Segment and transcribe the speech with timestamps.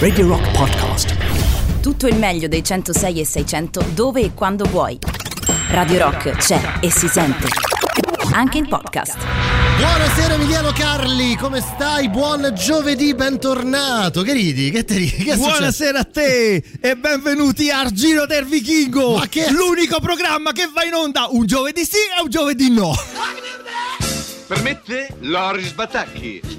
[0.00, 1.14] Radio Rock Podcast.
[1.80, 4.98] Tutto il meglio dei 106 e 600 dove e quando vuoi.
[5.68, 7.46] Radio Rock c'è e si sente.
[8.32, 9.16] Anche in podcast.
[9.76, 12.08] Buonasera Emiliano Carli, come stai?
[12.08, 14.22] Buon giovedì, bentornato.
[14.22, 14.72] Che ridi?
[14.72, 15.22] Che te ridi?
[15.22, 15.36] Che?
[15.36, 19.16] Buonasera a te e benvenuti a Giro del Vichingo.
[19.16, 22.92] Ma che- L'unico programma che va in onda un giovedì sì e un giovedì no.
[24.48, 26.58] Permette Loris Batacchi.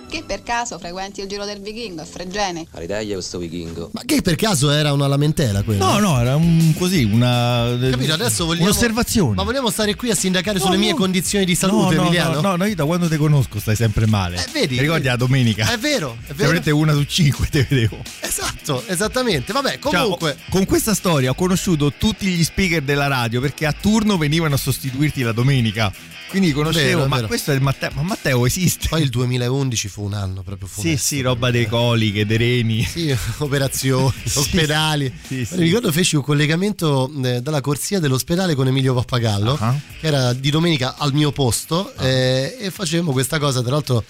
[0.11, 2.65] Che per caso frequenti il giro del vichingo e Fregene?
[2.71, 3.91] Aridaglia questo vichingo.
[3.93, 5.85] Ma che per caso era una lamentela quella?
[5.93, 8.65] No, no, era un così, una Capito, adesso vogliamo.
[8.65, 9.35] un'osservazione.
[9.35, 10.97] Ma vogliamo stare qui a sindacare No, sulle mie no.
[10.97, 12.41] condizioni di salute, no, Emiliano?
[12.41, 14.35] no, no, no, io da quando ti conosco stai sempre male.
[14.35, 14.75] Eh, vedi?
[14.75, 15.71] Ti ricordi la domenica?
[15.71, 16.35] È vero, è vero.
[16.35, 17.97] Veramente una su cinque te vedevo.
[18.19, 19.53] Esatto, esattamente.
[19.53, 20.31] Vabbè, Cioè, comunque.
[20.31, 24.55] ho- con questa storia ho conosciuto tutti gli speaker della radio perché a turno venivano
[24.55, 25.89] a sostituirti la domenica.
[26.31, 27.27] Quindi conoscevo, Vero, ma vero.
[27.27, 27.89] questo è il Matteo.
[27.93, 28.87] Ma Matteo esiste?
[28.87, 31.05] Poi il 2011 fu un anno proprio Sì, funesto.
[31.05, 32.83] sì, roba dei coliche, dei reni.
[32.91, 35.13] Sì, operazioni, Sì, ospedali.
[35.27, 35.55] sì, sì.
[35.57, 39.75] Mi ricordo feci un collegamento eh, dalla corsia dell'ospedale con Emilio Pappagallo, Ah.
[39.99, 43.61] che era di domenica al mio posto, eh, e facevamo questa cosa.
[43.61, 44.03] Tra l'altro,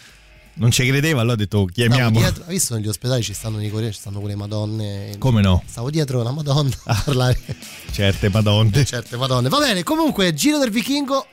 [0.54, 2.20] Non ci credeva, allora ho detto chiamiamo.
[2.20, 2.44] dietro.
[2.46, 5.16] Hai visto negli ospedali ci stanno, nei corrieri, ci stanno quelle madonne.
[5.18, 5.64] Come no?
[5.66, 7.40] Stavo dietro una madonna a parlare
[7.92, 8.84] Certe madonne.
[8.86, 9.48] certe madonne.
[9.50, 11.26] Va bene, comunque, Giro del Vichingo,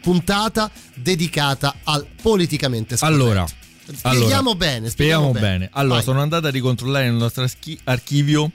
[0.00, 3.22] puntata dedicata al politicamente scorretto.
[3.22, 3.46] Allora,
[3.92, 5.68] Spieghiamo allora, bene, Spieghiamo spieghiamo bene.
[5.72, 6.04] Allora, Vai.
[6.04, 8.50] sono andato a ricontrollare nel nostro archi- archivio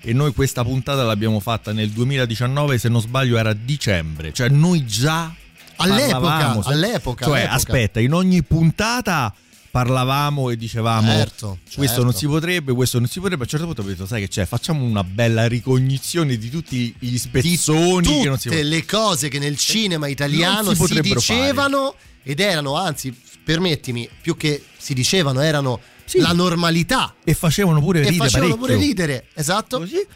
[0.00, 4.32] e noi questa puntata l'abbiamo fatta nel 2019, se non sbaglio era dicembre.
[4.32, 5.34] Cioè noi già
[5.76, 7.50] All'epoca, all'epoca, Cioè, all'epoca.
[7.50, 9.34] aspetta, in ogni puntata
[9.70, 12.02] parlavamo e dicevamo Certo, questo certo.
[12.02, 13.42] non si potrebbe, questo non si potrebbe.
[13.42, 16.94] A un certo punto ho detto, sai che c'è, facciamo una bella ricognizione di tutti
[16.98, 21.94] gli spezzoni che non si tutte le cose che nel cinema italiano si si, dicevano
[22.22, 26.18] ed erano, anzi, permettimi, più che si dicevano, erano Sì.
[26.20, 28.74] la normalità e facevano pure e ridere facevano parecchio.
[28.76, 29.78] pure ridere, esatto.
[29.78, 30.06] Così.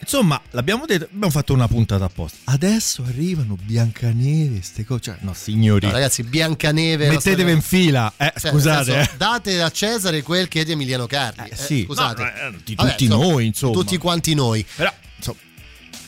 [0.00, 2.38] Insomma, l'abbiamo detto, abbiamo fatto una puntata apposta.
[2.44, 5.00] Adesso arrivano Biancaneve, ste cose.
[5.02, 8.10] Cioè, no, signori, No, ragazzi, Biancaneve mettetevi in fila.
[8.16, 9.16] Eh, Cioè, scusate, senso, eh.
[9.16, 11.48] date a Cesare quel che è di Emiliano Carli.
[11.48, 11.82] Eh, Eh, sì.
[11.84, 12.22] scusate.
[12.22, 13.72] No, eh, di Vabbè, tutti noi, insomma.
[13.72, 14.64] Tutti quanti noi.
[14.76, 14.92] Però,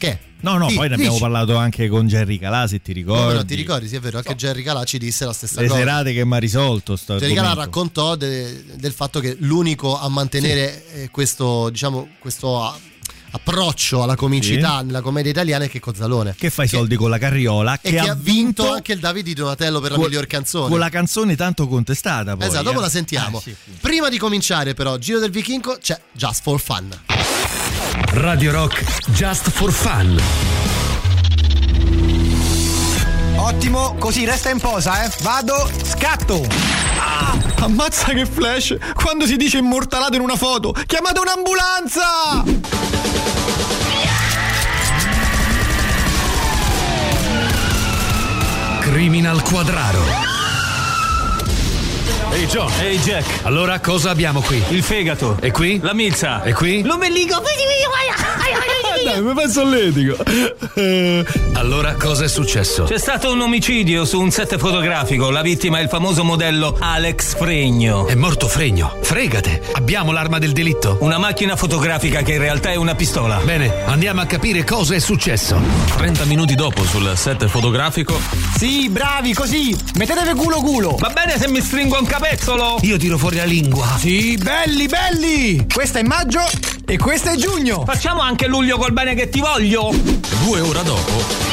[0.00, 0.18] Che?
[0.40, 1.22] no, no, Di- poi ne abbiamo dici.
[1.22, 3.20] parlato anche con Jerry Calà, se ti ricordi.
[3.22, 3.86] Come no, ti ricordi?
[3.86, 5.78] Sì, è vero, anche Jerry Calà ci disse la stessa Le cosa.
[5.80, 10.08] serate che mi ha risolto sto Jerry Calà raccontò de- del fatto che l'unico a
[10.08, 12.74] mantenere eh, questo, diciamo, questo
[13.32, 16.34] approccio alla comicità nella commedia italiana è che Cozzalone.
[16.36, 19.34] Che fa i soldi con la carriola, E che, ha vinto anche il David di
[19.34, 20.68] Donatello per la con- miglior canzone.
[20.70, 22.46] Con la canzone tanto contestata poi.
[22.48, 22.82] esatto, dopo eh.
[22.82, 23.38] la sentiamo.
[23.38, 23.70] Eh, sì, sì.
[23.78, 27.09] Prima di cominciare, però, Giro del Vichingo c'è Just for Fun.
[28.12, 30.20] Radio Rock Just for Fun.
[33.36, 35.10] Ottimo, così resta in posa, eh.
[35.22, 36.44] Vado, scatto.
[36.98, 38.76] Ah, ammazza che flash!
[38.94, 42.44] Quando si dice immortalato in una foto, chiamate un'ambulanza!
[48.80, 50.29] Criminal Quadraro.
[52.32, 52.70] Ehi John.
[52.80, 53.24] Ehi Jack.
[53.42, 54.62] Allora cosa abbiamo qui?
[54.70, 55.36] Il fegato.
[55.40, 55.80] E qui?
[55.82, 56.42] La milza.
[56.42, 56.82] E qui?
[56.82, 57.42] L'ombelico!
[59.04, 60.16] Dai, mi penso all'etico.
[61.60, 62.84] Allora cosa è successo?
[62.84, 65.28] C'è stato un omicidio su un set fotografico.
[65.28, 68.06] La vittima è il famoso modello Alex Fregno.
[68.06, 68.96] È morto Fregno.
[69.02, 69.60] Fregate.
[69.72, 70.96] Abbiamo l'arma del delitto.
[71.00, 73.36] Una macchina fotografica che in realtà è una pistola.
[73.44, 75.60] Bene, andiamo a capire cosa è successo.
[75.98, 78.18] 30 minuti dopo sul set fotografico.
[78.56, 79.76] Sì, bravi, così!
[79.96, 80.96] Mettetevi culo culo!
[80.98, 82.78] Va bene se mi stringo un capezzolo?
[82.80, 83.96] Io tiro fuori la lingua.
[83.98, 85.66] Sì, belli, belli!
[85.70, 86.40] Questo è maggio
[86.86, 87.84] e questo è giugno!
[87.84, 89.90] Facciamo anche luglio col bene che ti voglio.
[89.92, 91.49] Due ore dopo.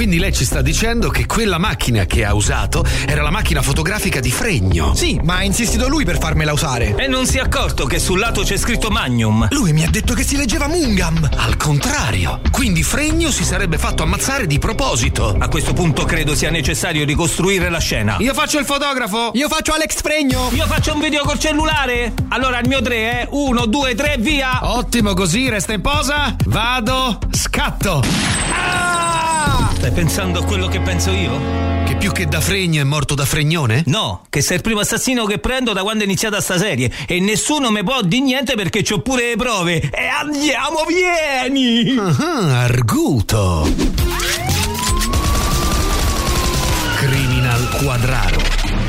[0.00, 4.18] Quindi lei ci sta dicendo che quella macchina che ha usato era la macchina fotografica
[4.18, 4.94] di Fregno.
[4.94, 6.94] Sì, ma ha insistito lui per farmela usare.
[6.96, 9.48] E non si è accorto che sul lato c'è scritto Magnum.
[9.50, 11.28] Lui mi ha detto che si leggeva Mungam.
[11.36, 12.40] Al contrario.
[12.50, 15.36] Quindi Fregno si sarebbe fatto ammazzare di proposito.
[15.38, 18.16] A questo punto credo sia necessario ricostruire la scena.
[18.20, 19.32] Io faccio il fotografo.
[19.34, 20.48] Io faccio Alex Fregno.
[20.54, 22.14] Io faccio un video col cellulare?
[22.28, 24.60] Allora il mio 3 è 1, 2, 3, via!
[24.62, 26.34] Ottimo, così resta in posa.
[26.46, 28.02] Vado, scatto.
[28.50, 29.59] Ah!
[29.80, 31.40] Stai pensando a quello che penso io?
[31.86, 33.82] Che più che da fregno è morto da fregnone?
[33.86, 37.18] No, che sei il primo assassino che prendo da quando è iniziata sta serie e
[37.18, 39.76] nessuno mi può di niente perché c'ho pure le prove.
[39.90, 41.96] E andiamo, vieni!
[41.96, 43.72] Ah, arguto!
[46.96, 48.79] Criminal Quadraro.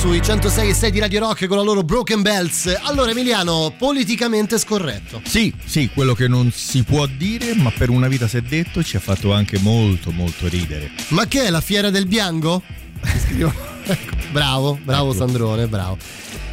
[0.00, 2.74] Sui 106 e 6 di Radio Rock con la loro Broken Bells.
[2.84, 5.20] Allora Emiliano, politicamente scorretto.
[5.26, 8.82] Sì, sì, quello che non si può dire, ma per una vita si è detto
[8.82, 10.90] ci ha fatto anche molto molto ridere.
[11.08, 12.62] Ma che è la fiera del bianco?
[14.32, 15.98] bravo, bravo Sandrone, bravo.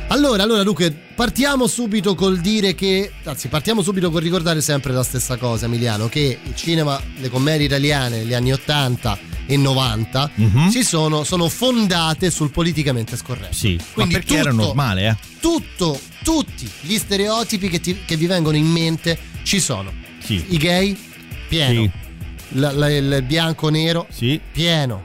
[0.08, 5.04] Allora, allora Luca, partiamo subito col dire che, anzi partiamo subito col ricordare sempre la
[5.04, 10.68] stessa cosa Emiliano, che il cinema, le commedie italiane negli anni 80 e 90 Mhm.
[10.70, 13.54] si sono, sono fondate sul politicamente scorretto.
[13.56, 15.16] Sì, Quindi ma perché era tutto- normale, eh?
[15.40, 19.92] Tutto, tutti gli stereotipi che, ti- che vi vengono in mente ci sono.
[20.24, 20.44] Sì.
[20.50, 20.98] I gay,
[21.48, 21.82] pieno.
[21.82, 21.92] Sì.
[22.60, 24.40] La- la- il bianco-nero, Sì.
[24.52, 25.04] pieno.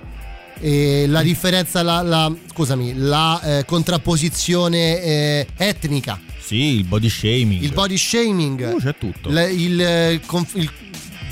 [0.61, 7.63] E la differenza, la, la- scusami, la eh, contrapposizione eh, etnica, Sì, il body shaming.
[7.63, 9.31] il body shaming, Oh, c'è tutto.
[9.31, 10.71] la- il, eh, conf- il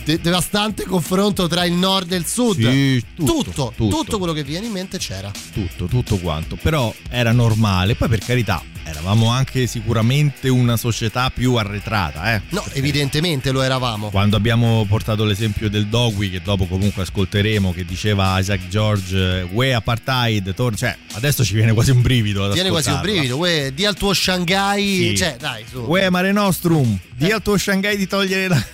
[0.04, 2.58] de- devastante confronto tra il nord e il sud.
[2.70, 4.18] Sì, tutto, tutto, tutto, tutto.
[4.18, 5.30] quello che viene in mente c'era.
[5.52, 6.56] tutto, tutto quanto.
[6.56, 7.94] Però era normale.
[7.94, 12.40] Poi, per carità, eravamo anche sicuramente una società più arretrata, eh.
[12.50, 14.08] No, evidentemente lo eravamo.
[14.10, 19.72] Quando abbiamo portato l'esempio del Dogui, che dopo comunque ascolteremo, che diceva Isaac George, we
[19.74, 22.50] apartheid, tor-", cioè adesso ci viene quasi un brivido.
[22.50, 25.16] Viene quasi un brivido, uè, di al tuo Shanghai, Sì.
[25.16, 25.78] cioè dai, su.
[25.80, 28.64] Uè, Mare Nostrum, di al tuo Shanghai di togliere la-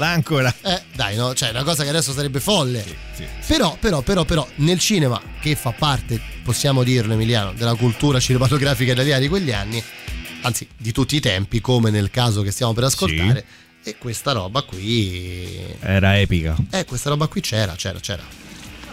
[0.00, 0.52] l'ancora.
[0.62, 2.82] Eh, dai, no, cioè, una cosa che adesso sarebbe folle.
[2.82, 3.24] Sì, sì.
[3.46, 8.92] Però, però, però, però, nel cinema, che fa parte, possiamo dirlo Emiliano, della cultura cinematografica
[8.92, 9.82] italiana di quegli anni,
[10.42, 13.44] anzi di tutti i tempi, come nel caso che stiamo per ascoltare,
[13.82, 15.76] e questa roba qui...
[15.80, 16.56] Era epica.
[16.70, 18.22] Eh, questa roba qui c'era, c'era, c'era.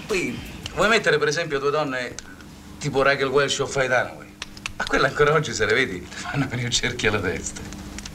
[0.05, 0.37] Poi
[0.75, 2.15] vuoi mettere per esempio due donne
[2.79, 4.27] tipo Rachel Welsh o Faye Dunaway?
[4.77, 7.61] Ma quelle ancora oggi se le vedi ti fanno venire cerchi alla testa.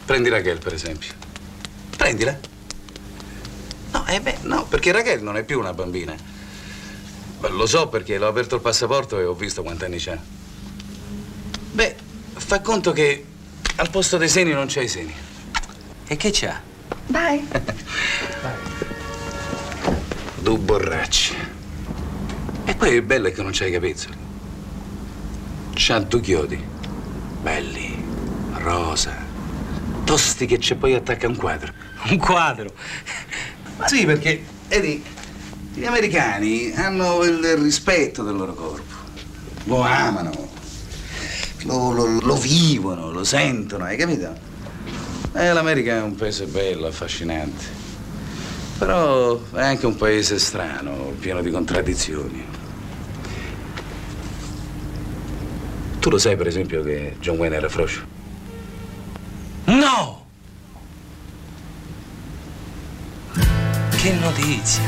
[0.06, 1.12] Prendi Rachel per esempio.
[1.96, 2.51] Prendila.
[4.12, 6.14] Eh beh, no, perché Rachel non è più una bambina.
[7.40, 10.19] Beh, lo so perché l'ho aperto il passaporto e ho visto quanti anni c'ha.
[11.71, 11.97] Beh,
[12.35, 13.25] fa conto che
[13.76, 15.14] al posto dei seni non c'è i seni.
[16.07, 16.61] E che c'ha?
[17.07, 17.49] Dai.
[20.40, 21.35] Due borracci.
[22.66, 24.16] E poi il bello è che non c'hai i capezzoli.
[25.73, 26.62] C'ha due chiodi.
[27.40, 28.04] Belli,
[28.59, 29.16] rosa.
[30.04, 31.73] Tosti che c'è poi attacca un quadro.
[32.11, 32.75] Un quadro?
[33.86, 35.02] Sì, perché, vedi,
[35.74, 38.94] gli americani hanno il rispetto del loro corpo.
[39.64, 40.50] Lo amano.
[41.64, 44.34] Lo, lo- lo vivono, lo sentono, hai capito?
[45.34, 47.80] E l'America è un paese bello, affascinante.
[48.78, 52.44] Però è anche un paese strano, pieno di contraddizioni.
[56.00, 58.00] Tu lo sai, per esempio, che John Wayne era froscio?
[59.66, 60.22] No!
[64.02, 64.82] Che notizia!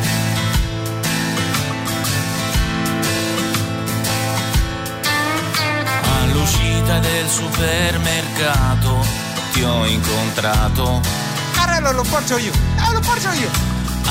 [6.18, 9.06] All'uscita del supermercato
[9.52, 11.00] ti ho incontrato
[11.52, 13.48] Carello lo porto io, eh, lo porto io.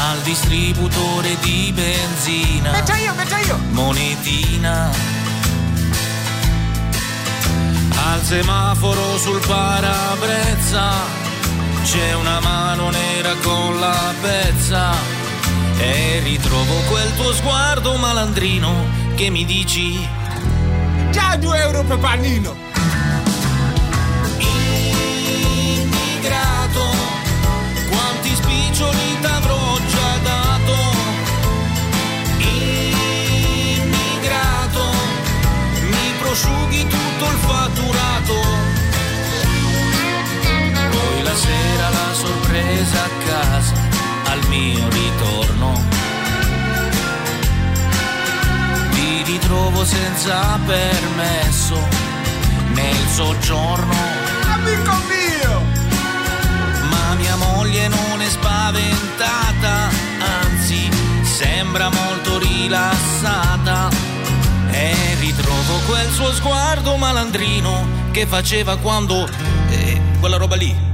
[0.09, 2.71] al distributore di benzina.
[2.71, 3.57] Metto io, metto io.
[3.71, 4.89] Monetina.
[8.05, 11.22] Al semaforo sul parabrezza
[11.83, 14.93] c'è una mano nera con la pezza
[15.77, 18.85] e ritrovo quel tuo sguardo malandrino
[19.15, 20.07] che mi dici
[21.11, 22.55] Già due euro per panino.
[25.83, 26.85] immigrato
[27.89, 30.75] quanti spiccioli t'avrò già dato
[33.79, 34.83] immigrato
[35.81, 38.42] mi prosciughi tutto il fatturato
[41.33, 43.73] poi la sera la sorpresa a casa
[44.25, 45.81] al mio ritorno
[48.91, 51.87] ti ritrovo senza permesso
[52.73, 53.95] nel soggiorno
[54.45, 55.61] Amico mio.
[56.89, 59.89] ma mia moglie non è spaventata,
[60.41, 60.89] anzi
[61.23, 63.89] sembra molto rilassata.
[64.71, 69.27] E ritrovo quel suo sguardo malandrino che faceva quando...
[69.69, 70.92] eh, quella roba lì.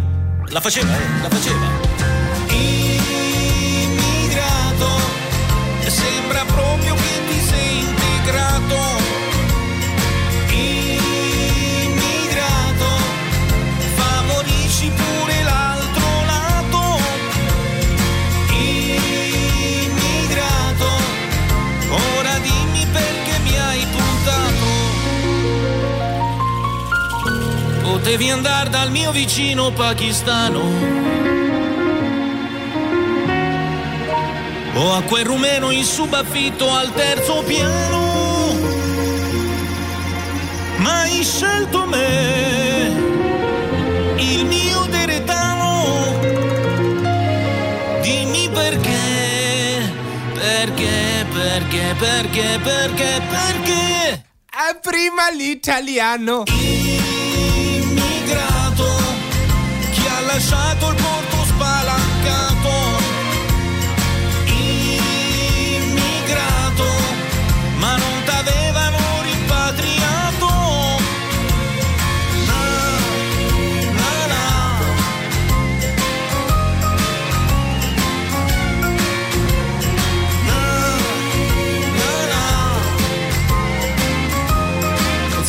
[0.52, 1.89] La faceva, eh, la faceva.
[28.10, 30.62] Potevi andare dal mio vicino pakistano.
[34.74, 38.58] O a quel rumeno in subaffitto al terzo piano.
[40.78, 42.88] ma hai scelto me,
[44.18, 46.20] il mio deretano.
[48.02, 49.94] Dimmi perché,
[50.34, 54.26] perché, perché, perché, perché, perché.
[54.50, 56.59] È prima l'italiano.
[60.40, 60.99] Lasciato il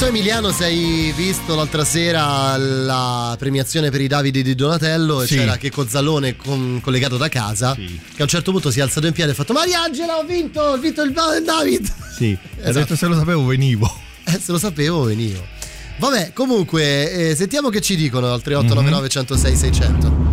[0.00, 5.26] so Emiliano se hai visto l'altra sera la premiazione per i Davide di Donatello e
[5.26, 5.36] Sì.
[5.36, 9.06] c'era Checco Zalone con- collegato da casa che a un certo punto si è alzato
[9.06, 12.78] in piedi e ha fatto Mariangela ho vinto, ho vinto il David Sì, ha Esatto.
[12.78, 13.92] detto se lo sapevo venivo.
[14.24, 15.44] Eh, se lo sapevo venivo
[15.98, 20.28] Vabbè comunque eh, sentiamo che ci dicono al 3899 106 600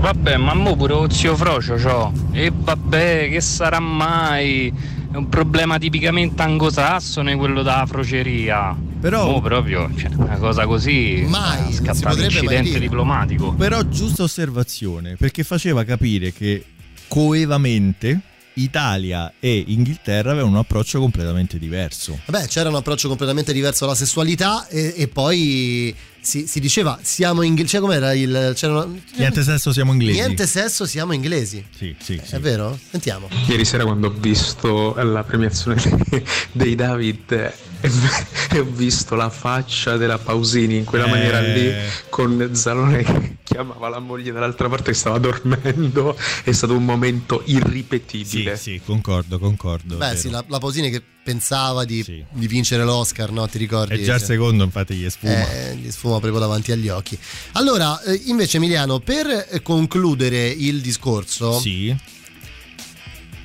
[0.00, 2.12] Vabbè, ma mo pure lo zio Frocio c'ho.
[2.32, 4.72] E vabbè, che sarà mai?
[5.12, 8.76] È un problema tipicamente anglosassone quello della froceria.
[9.02, 11.24] Però- Mo proprio, cioè, una cosa così.
[11.28, 13.52] Mai, è scattato incidente diplomatico.
[13.52, 16.64] Però giusta osservazione, perché faceva capire che
[17.08, 18.20] coevamente
[18.54, 22.18] Italia e Inghilterra avevano un approccio completamente diverso.
[22.26, 27.42] Vabbè, c'era un approccio completamente diverso alla sessualità e, e poi si, si diceva siamo
[27.42, 27.68] inglesi.
[27.70, 28.52] Cioè, com'era il.
[28.54, 30.18] c'era una- Niente sesso, siamo inglesi.
[30.18, 31.64] Niente sesso, siamo inglesi.
[31.76, 32.34] Sì, sì, sì.
[32.34, 32.78] È vero?
[32.90, 33.28] Sentiamo.
[33.48, 35.80] Ieri sera quando ho visto la premiazione
[36.52, 37.52] dei David
[38.52, 41.10] e, ho visto la faccia della Pausini in quella Eh.
[41.10, 41.72] maniera lì
[42.08, 47.42] con Zalone che chiamava la moglie dall'altra parte che stava dormendo è stato un momento
[47.46, 48.56] irripetibile.
[48.56, 49.96] Sì, sì, concordo, concordo.
[49.96, 53.46] Beh, sì, la, la Pausini che pensava di, di vincere l'Oscar, no?
[53.48, 53.94] Ti ricordi?
[53.94, 55.50] E già il secondo, infatti, gli sfuma.
[55.52, 57.16] eh, gli sfuma proprio davanti agli occhi.
[57.52, 61.94] Allora, eh, invece, Emiliano, per eh, concludere il discorso, Sì.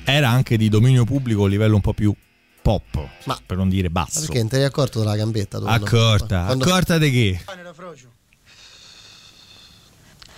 [0.04, 2.14] Era anche di dominio pubblico a livello un po' più
[2.68, 3.08] pop,
[3.46, 4.20] per non dire Ma basso.
[4.20, 5.58] perché non ti eri accorto della gambetta?
[5.64, 7.44] Accorta, quando- accorta di che?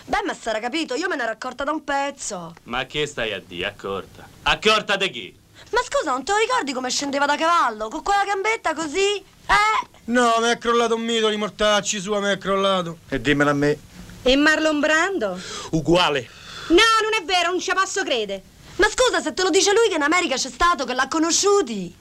[0.04, 2.54] Beh, ma sarà capito, io me ne ero accorta da un pezzo.
[2.64, 4.28] Ma che stai a dire, accorta?
[4.42, 5.38] Accorta di chi?
[5.70, 7.88] Ma scusa, non te lo ricordi come scendeva da cavallo?
[7.88, 9.16] Con quella gambetta così?
[9.16, 9.88] Eh?
[10.04, 12.98] No, mi è crollato un mito di mortacci sua, mi è crollato.
[13.08, 13.78] E dimmelo a me.
[14.22, 15.38] E Marlon Brando?
[15.70, 16.28] Uguale.
[16.68, 18.42] No, non è vero, non ci posso credere.
[18.76, 21.98] Ma scusa, se te lo dice lui che in America c'è stato, che l'ha conosciuti.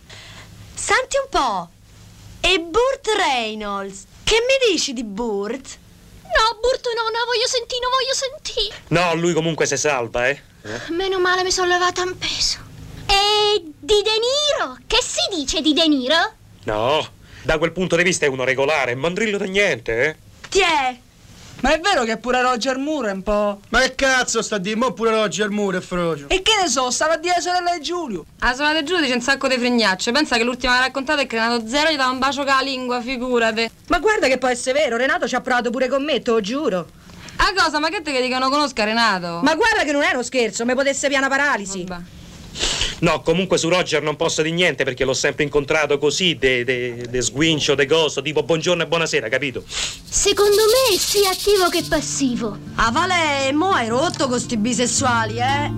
[0.80, 1.70] Senti un po'.
[2.39, 4.06] E Burt Reynolds?
[4.24, 5.78] Che mi dici di Burt?
[6.24, 8.76] No, Burto no, no, voglio sentire, no, voglio sentire.
[8.88, 10.42] No, lui comunque si salva, eh.
[10.89, 12.60] Meno male mi sono levata un peso.
[13.08, 14.78] E di De Niro?
[14.88, 16.34] Che si dice di De Niro?
[16.63, 17.06] No,
[17.44, 20.15] da quel punto di vista è uno regolare, mandrillo da niente, eh.
[20.48, 21.00] Tiè.
[21.62, 23.60] Ma è vero che pure Roger Moore è un po'.
[23.69, 24.78] Ma che cazzo sta a dire?
[24.78, 26.30] Mo pure Roger Moore è frocio.
[26.30, 28.26] E che ne so, stava a dire la sorella di Giulio.
[28.39, 30.12] La sorella di Giulio dice un sacco di fregnacce.
[30.12, 32.54] Pensa che l'ultima che ha raccontato è che Renato Zero gli dava un bacio con
[32.54, 33.69] la lingua, figurate.
[33.88, 36.39] Ma guarda che può essere vero, Renato ci ha provato pure con me, te lo
[36.39, 36.88] giuro.
[37.36, 37.80] A cosa?
[37.80, 39.41] Ma che te che dicono conosca Renato?
[39.43, 41.86] Ma guarda che non è uno scherzo, mi potesse piana paralisi.
[43.00, 47.06] No, comunque su Roger non posso dire niente perché l'ho sempre incontrato così, de, de,
[47.10, 49.64] de sguincio, de coso, tipo buongiorno e buonasera, capito?
[49.68, 52.58] Secondo me è sia attivo che passivo.
[52.76, 55.72] Ah, Vale, mo hai rotto con sti bisessuali, eh?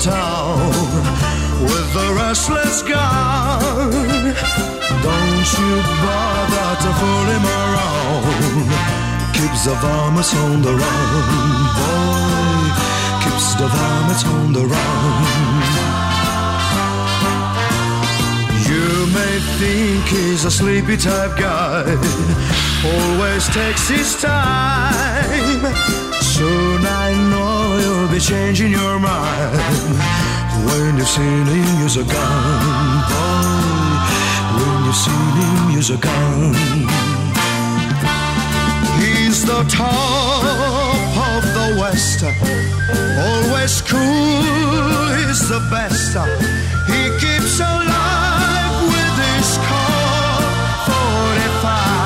[0.00, 0.58] Town
[1.60, 3.90] with the restless gun.
[5.02, 5.72] Don't you
[6.04, 8.70] bother to fool him around.
[9.34, 12.70] Keeps the varmints on the run, boy.
[13.24, 15.68] Keeps the varmints on the run.
[18.70, 21.84] You may think he's a sleepy type guy,
[22.84, 25.74] always takes his time.
[26.20, 27.57] Soon I know
[28.08, 29.56] you'll be changing your mind
[30.66, 33.48] when you've seen him use a gun, boy.
[34.56, 36.54] When you've seen him use a gun,
[39.00, 40.44] he's the top
[41.28, 42.24] of the West.
[42.24, 44.00] Always cool,
[45.16, 46.16] he's the best.
[46.86, 50.40] He keeps alive with his car
[50.86, 51.97] 45.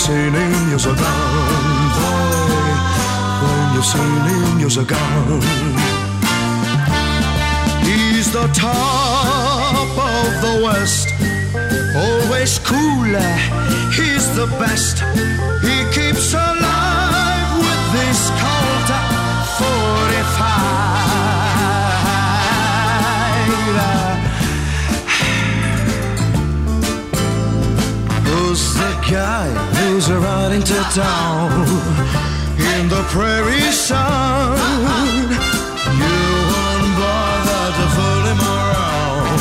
[0.00, 1.12] sailing years ago,
[1.96, 2.72] boy,
[3.42, 4.96] when you're sailing years ago.
[7.84, 11.08] He's the top of the West,
[11.94, 13.34] always cooler,
[13.98, 14.96] he's the best.
[15.66, 18.90] He keeps alive with this cult.
[19.58, 20.49] 45.
[28.50, 29.46] Who's the guy
[29.78, 31.52] who's riding to town
[32.58, 34.58] in the prairie sun?
[36.02, 36.18] You
[36.50, 39.38] won't bother to fool him around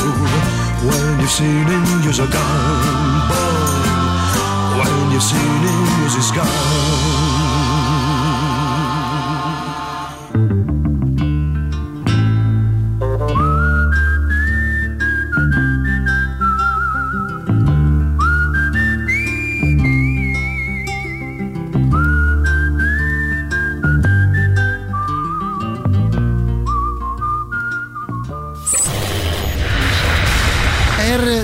[0.86, 4.78] when you've seen him use a gun, boy.
[4.78, 7.19] When you've seen him use his gun.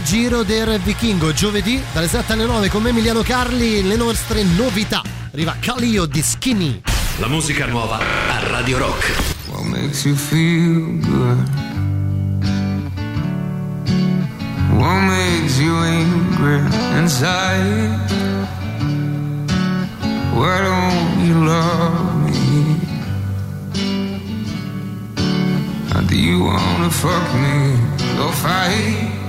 [0.06, 5.02] Giro del Vichingo, giovedì dalle 7 alle 9 con me Emiliano Carli, le nostre novità.
[5.34, 6.80] Arriva Calio di Skinny.
[7.18, 9.12] La musica nuova a Radio Rock.
[9.48, 11.50] What makes you feel good?
[14.74, 16.62] What makes you angry
[17.00, 17.98] inside?
[20.36, 22.80] Why don't you love me?
[25.96, 27.76] Or do you wanna fuck me?
[28.18, 29.25] Go fight.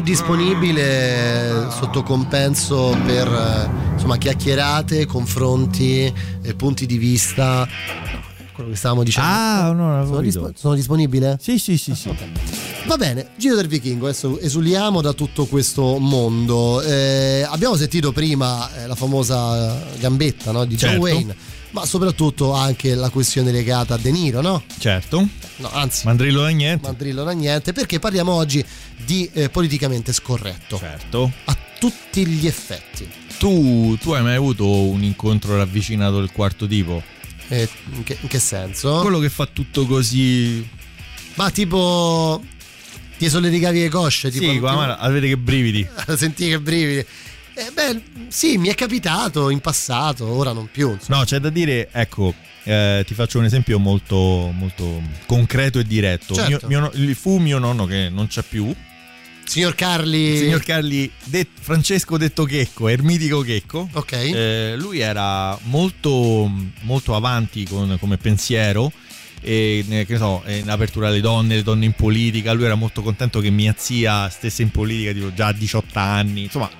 [0.00, 7.68] Sono disponibile sotto compenso per eh, insomma chiacchierate, confronti, eh, punti di vista.
[8.52, 9.28] Quello che stavamo dicendo.
[9.28, 10.52] Ah, no, sono, capito.
[10.54, 11.38] sono disponibile?
[11.40, 12.14] Sì, sì, sì, sì.
[12.86, 16.80] Va bene, Giro del Vichingo, adesso esuliamo da tutto questo mondo.
[16.80, 21.04] Eh, abbiamo sentito prima eh, la famosa gambetta no, di John Certo.
[21.04, 21.36] Wayne,
[21.70, 24.62] ma soprattutto anche la questione legata a De Niro, no?
[24.78, 25.26] Certo.
[25.56, 26.86] No, anzi, Mandrillo da niente.
[26.86, 28.64] Mandrillo da niente, perché parliamo oggi
[29.04, 30.78] di eh, politicamente scorretto.
[30.78, 31.30] Certo.
[31.44, 33.08] A tutti gli effetti.
[33.38, 37.02] Tu, tu hai mai avuto un incontro ravvicinato del quarto tipo?
[37.48, 39.00] Eh, in, che, in che senso?
[39.00, 40.66] Quello che fa tutto così.
[41.34, 42.42] Ma tipo.
[43.16, 44.30] Ti sollevicavi le cosce?
[44.30, 45.86] Tipo, sì, qua, ma avete che brividi.
[46.16, 47.04] Senti che brividi.
[47.60, 50.92] Eh, beh, sì, mi è capitato in passato, ora non più.
[50.92, 51.18] insomma.
[51.18, 54.16] No, c'è da dire, ecco, eh, ti faccio un esempio molto,
[54.54, 56.34] molto concreto e diretto.
[56.34, 56.66] Certo.
[56.68, 58.74] Mio- mio fu mio nonno che non c'è più.
[59.44, 60.38] Signor Carli.
[60.38, 63.88] Signor Carli, det- Francesco detto Checco, ermitico Checco.
[63.92, 64.12] Ok.
[64.12, 66.50] Eh, lui era molto,
[66.82, 68.90] molto avanti con- come pensiero.
[69.42, 72.52] E ne- che so, eh, in apertura alle donne, le donne in politica.
[72.52, 76.42] Lui era molto contento che mia zia stesse in politica tipo, già a 18 anni.
[76.44, 76.70] Insomma,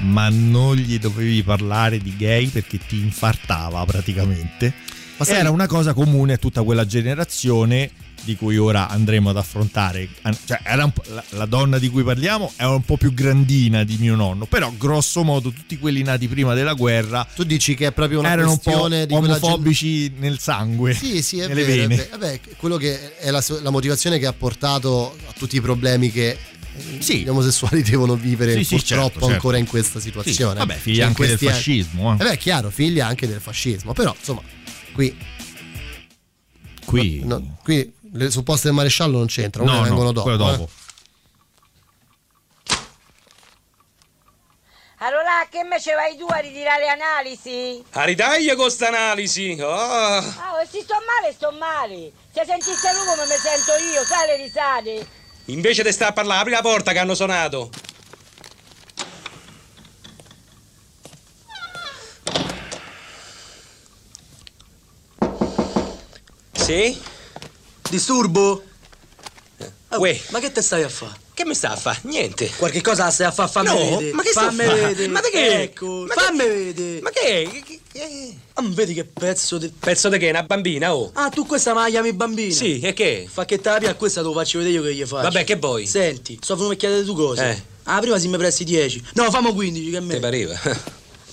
[0.00, 4.72] ma non gli dovevi parlare di gay perché ti infartava praticamente.
[5.16, 7.90] Ma sai- Era una cosa comune a tutta quella generazione
[8.22, 10.06] di cui ora andremo ad affrontare.
[10.44, 14.14] Cioè, era la, la donna di cui parliamo è un po' più grandina di mio
[14.14, 18.18] nonno, però grosso modo tutti quelli nati prima della guerra Tu dici che è proprio
[18.20, 21.72] una erano un po' questione quella gen- omofobici nel sangue, Sì, sì, è nelle vero.
[21.72, 21.96] è vene.
[21.96, 22.08] vero.
[22.18, 26.36] Vabbè, quello che è la, la motivazione che ha portato a tutti i problemi che
[26.80, 29.34] gli omosessuali devono vivere Sì, sì, purtroppo certo, certo.
[29.34, 30.52] ancora in questa situazione.
[30.52, 32.14] Sì, vabbè, figli Cioè, anche del fascismo, eh.
[32.24, 33.92] Eh beh, chiaro, figli anche del fascismo.
[33.92, 34.42] Però, insomma,
[34.92, 35.16] qui,
[36.84, 40.28] Qui, no, qui le supposte del maresciallo non c'entrano, No, quelle no, vengono dopo.
[40.28, 40.56] quello eh.
[40.56, 40.70] dopo.
[45.02, 47.82] Allora, che me ce vai tu a ritirare analisi?
[47.92, 49.56] A ritaglia con sta analisi.
[49.58, 49.66] Oh.
[49.72, 52.12] Ah, se sto male, sto male.
[52.34, 55.08] Se sentiste lui come mi sento io, sai le risate?
[55.50, 57.70] Invece di stare a parlare, apri la porta che hanno suonato.
[66.52, 66.96] Sì?
[67.88, 68.64] Disturbo?
[69.90, 70.20] Uè.
[70.30, 71.18] Ma che te stai a fare?
[71.34, 71.98] Che mi sta a fare?
[72.02, 72.48] Niente.
[72.56, 73.50] Qualche cosa stai a fare?
[73.50, 74.12] Fammi No, vedere.
[74.12, 74.74] ma che sta a fammi fa?
[74.74, 75.08] vedere.
[75.08, 75.62] Ma che?
[75.62, 77.00] Ecco, Ma che- fammi vedere.
[77.00, 77.62] Ma che?
[77.92, 79.68] Che- Ah, vedi che pezzo di...
[79.78, 80.28] Pezzo di che?
[80.30, 81.10] Una bambina, oh?
[81.14, 82.54] Ah, tu questa me la chiami bambina?
[82.54, 83.26] Sì, e che?
[83.30, 85.22] Fa che te la pia, questa te lo faccio vedere io che gli faccio.
[85.22, 85.86] Vabbè, che vuoi?
[85.86, 87.50] Senti, sto venuto a chiedere due cose.
[87.50, 87.62] Eh.
[87.84, 89.02] Ah, prima si mi presti 10.
[89.14, 90.20] No, famo 15, che è Ti meglio.
[90.20, 90.60] pareva?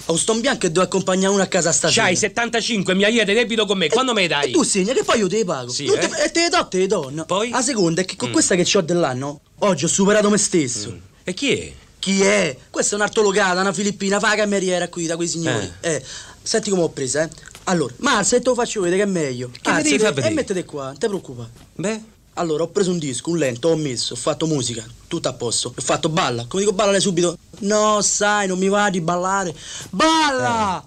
[0.10, 2.06] Ho sto in bianco e devo accompagnare uno a casa stasera.
[2.06, 4.50] C'hai 75 migliaia di debito con me, quando me ne dai?
[4.50, 5.70] E tu segna che poi io te le pago.
[5.72, 6.08] Sì, Non eh?
[6.08, 7.10] te, e te le do, te le do.
[7.12, 7.26] No.
[7.26, 7.50] Poi?
[7.50, 8.32] La seconda è che con Mm.
[8.32, 10.98] questa che ho dell'anno, oggi ho superato me stesso.
[11.26, 11.74] E chi è?
[12.00, 12.56] Chi è?
[12.70, 15.70] Questa è un'artologata, una filippina, fa la cameriera qui da quei signori.
[15.82, 16.02] Eh.
[16.48, 17.30] Senti come ho presa, eh.
[17.66, 19.52] Allora, Marza, e te lo faccio vedere che è meglio.
[19.62, 20.34] Che mi devi far vedere?
[20.34, 21.50] E mettete qua, non ti preoccupare.
[21.76, 22.02] Beh?
[22.36, 25.74] Allora, ho preso un disco, un lento, ho messo, ho fatto musica, tutto a posto.
[25.76, 26.46] Ho fatto balla.
[26.48, 27.38] Come dico balla lei subito?
[27.60, 29.54] No, sai, non mi va di ballare.
[29.90, 30.82] Balla!
[30.82, 30.86] Eh.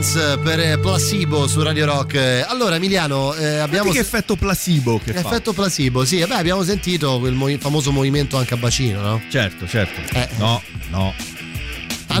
[0.00, 2.14] Many Friends per eh, Placebo su Radio Rock.
[2.14, 3.90] Eh, Allora, Emiliano, eh, abbiamo.
[3.92, 5.20] che effetto placebo che fa?
[5.20, 6.24] Effetto placebo, sì.
[6.26, 9.22] Beh, abbiamo sentito quel movi- famoso movimento anche a bacino, no?
[9.28, 10.00] Certo, certo.
[10.38, 11.14] No, no.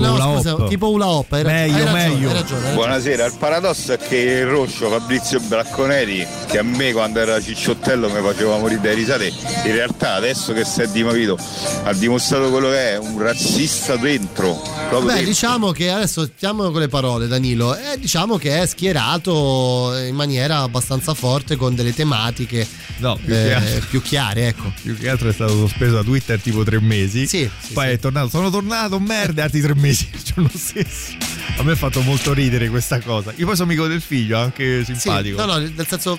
[0.00, 0.68] No, Hula scusa, hop.
[0.68, 1.32] tipo Ula Hop.
[1.32, 2.28] Hai, Meglio, hai ragione, meglio.
[2.28, 2.74] Hai ragione, hai ragione.
[2.74, 8.08] Buonasera, il paradosso è che il rosso Fabrizio Bracconeri, che a me quando era cicciottello
[8.10, 11.38] mi faceva morire dai risate, in realtà adesso che si è dimagrito
[11.84, 14.60] ha dimostrato quello che è, un razzista dentro.
[14.90, 15.24] Beh, dentro.
[15.24, 17.74] diciamo che adesso stiamo con le parole, Danilo.
[17.76, 22.66] Eh, diciamo che è schierato in maniera abbastanza forte con delle tematiche
[22.98, 24.72] No, più, eh, che altro, più chiare, ecco.
[24.82, 27.26] più che altro è stato sospeso da Twitter tipo tre mesi.
[27.26, 31.12] Sì, Poi è tornato, sono tornato, merda, altri tre mesi il giorno stesso.
[31.56, 33.32] A me ha fatto molto ridere questa cosa.
[33.36, 35.44] Io poi sono amico del figlio, anche Sì, simpatico.
[35.44, 36.18] no, no, nel senso,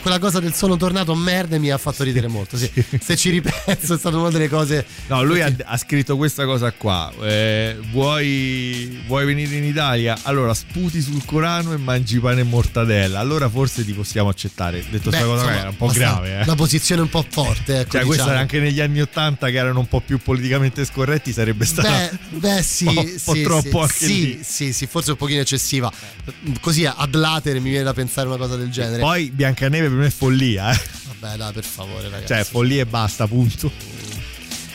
[0.00, 2.56] quella cosa del sono tornato merda mi ha fatto ridere molto.
[2.56, 2.70] Sì.
[3.00, 4.84] Se ci ripenso, è stata una delle cose.
[5.08, 7.12] No, lui ha, ha scritto questa cosa qua.
[7.22, 10.18] eh, vuoi, vuoi venire in Italia?
[10.22, 13.18] Allora sputi sul Corano e mangi pane e mortadella.
[13.18, 14.84] Allora forse ti possiamo accettare.
[14.88, 16.38] Detto questa cosa insomma, era un po' grave.
[16.40, 16.42] Eh.
[16.44, 17.90] Una posizione un po' forte, ecco.
[17.92, 18.30] Cioè, questa diciamo.
[18.30, 21.88] era anche negli anni Ottanta che erano un po' più politicamente scorretti, sarebbe stata
[22.30, 25.40] Beh, beh, sì, un po', sì, po' troppo sì, sì, sì, sì, forse un pochino
[25.40, 25.90] eccessiva.
[26.60, 29.00] Così ad latere mi viene da pensare una cosa del genere.
[29.00, 30.80] Poi Biancaneve per me è follia, eh.
[31.20, 32.26] Vabbè, dai, per favore, ragazzi.
[32.26, 33.70] Cioè, follia e basta, punto.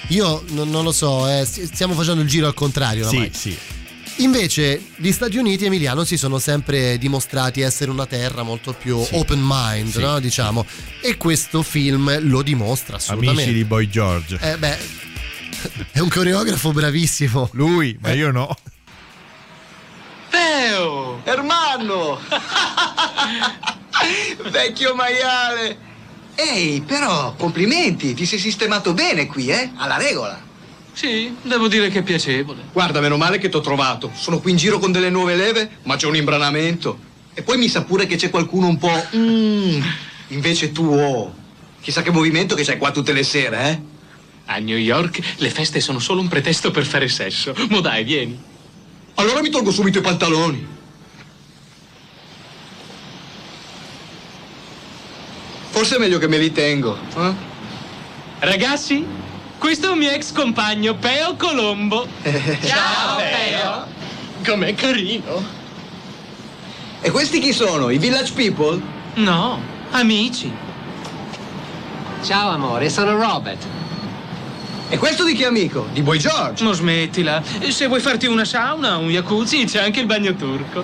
[0.09, 3.07] Io non, non lo so, eh, sti- stiamo facendo il giro al contrario.
[3.09, 3.31] Sì, oramai.
[3.33, 3.57] sì.
[4.17, 9.15] Invece gli Stati Uniti Emiliano si sono sempre dimostrati essere una terra molto più Sì.
[9.15, 9.99] open mind, Sì.
[9.99, 10.19] no?
[10.19, 10.65] diciamo.
[11.01, 13.41] E questo film lo dimostra assolutamente.
[13.41, 14.37] Amici di Boy George.
[14.39, 14.77] Eh beh,
[15.91, 17.49] è un coreografo bravissimo.
[17.53, 18.55] Lui, ma io no.
[20.29, 21.21] Teo!
[21.23, 22.19] Ermanno!
[24.49, 25.93] Vecchio maiale!
[26.35, 29.71] Ehi, però, complimenti, ti sei sistemato bene qui, eh?
[29.77, 30.41] Alla regola.
[30.91, 32.63] Sì, devo dire che è piacevole.
[32.71, 34.11] Guarda, meno male che t'ho trovato.
[34.13, 36.99] Sono qui in giro con delle nuove leve, ma c'è un imbranamento.
[37.33, 39.05] E poi mi sa pure che c'è qualcuno un po'.
[39.15, 39.81] mm,
[40.29, 41.33] invece tu, oh.
[41.81, 43.81] Chissà che movimento che c'hai qua tutte le sere, eh?
[44.47, 47.53] A New York le feste sono solo un pretesto per fare sesso.
[47.69, 48.39] Mo dai, vieni.
[49.15, 50.67] Allora mi tolgo subito i pantaloni.
[55.69, 56.97] Forse è meglio che me li tengo.
[57.17, 57.33] eh?
[58.39, 59.05] Ragazzi,
[59.57, 62.07] questo è un mio ex compagno, Peo Colombo.
[62.63, 63.85] Ciao, Peo.
[64.45, 65.43] Com'è carino.
[67.01, 67.89] E questi chi sono?
[67.89, 68.81] I village people?
[69.15, 69.59] No,
[69.91, 70.51] amici.
[72.23, 73.63] Ciao amore, sono Robert.
[74.87, 75.87] E questo di che amico?
[75.91, 76.63] Di Boy George?
[76.63, 77.41] Non smettila.
[77.69, 80.83] Se vuoi farti una sauna, un jacuzzi, c'è anche il bagno turco.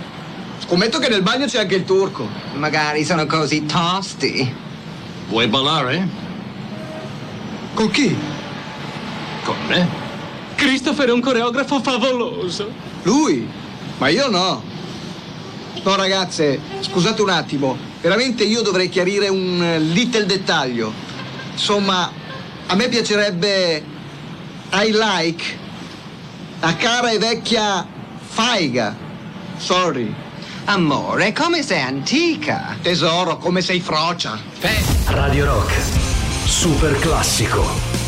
[0.66, 2.28] Scommetto che nel bagno c'è anche il turco.
[2.56, 4.54] Magari sono così tosti.
[5.28, 6.08] Vuoi ballare?
[7.74, 8.16] Con chi?
[9.44, 9.88] Con me?
[10.56, 12.72] Christopher è un coreografo favoloso.
[13.04, 13.48] Lui?
[13.98, 14.64] Ma io no.
[15.84, 20.92] No ragazze, scusate un attimo, veramente io dovrei chiarire un eh, little dettaglio.
[21.54, 22.12] Insomma,
[22.68, 23.84] a me piacerebbe
[24.74, 25.58] I like
[26.62, 27.86] la cara e vecchia
[28.20, 28.96] faiga.
[29.58, 30.14] Sorry.
[30.66, 32.78] Amore, come sei antica.
[32.82, 34.40] Tesoro, come sei frocia.
[35.08, 35.74] Radio Rock,
[36.46, 38.01] super classico.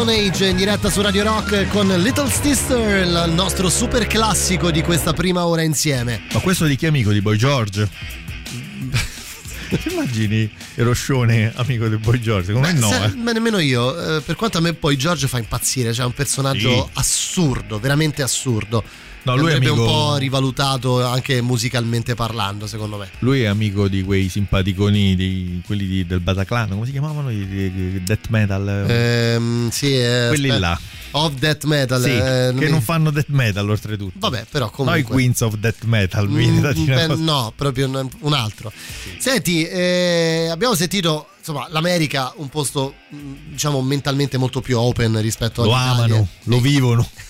[0.00, 4.80] Stone Age in diretta su Radio Rock con Little Sister, il nostro super classico di
[4.80, 6.22] questa prima ora insieme.
[6.32, 7.86] Ma questo di chi è amico di Boy George?
[9.68, 12.50] Ti immagini Roscione amico di Boy George?
[12.54, 12.88] Come Beh, no?
[12.88, 13.14] se- eh?
[13.14, 16.14] ma nemmeno io, eh, per quanto a me poi Giorgio fa impazzire, cioè è un
[16.14, 16.90] personaggio Sì.
[16.94, 18.82] assurdo, veramente assurdo.
[19.22, 23.08] No, lui è andrebbe amico- un po' rivalutato anche musicalmente parlando, secondo me.
[23.18, 27.30] Lui è amico di quei simpaticoni, di, quelli di- del Bataclan, come si chiamavano?
[27.30, 28.86] I, di- di death metal.
[28.88, 30.68] Ehm, sì, eh, quelli aspetta.
[30.68, 30.80] là.
[31.12, 32.00] Of Death Metal.
[32.00, 34.12] Sì, eh, che mi- non fanno death metal oltretutto.
[34.16, 35.00] Vabbè, però No, comunque.
[35.00, 37.88] i Queens of Death Metal, Mm, beh, no, proprio
[38.20, 38.70] un, altro.
[39.18, 45.64] Senti, eh, abbiamo sentito insomma l'America un posto mm, diciamo mentalmente molto più open rispetto
[45.64, 46.14] Lo all'Italia.
[46.14, 47.08] amano, lo vivono.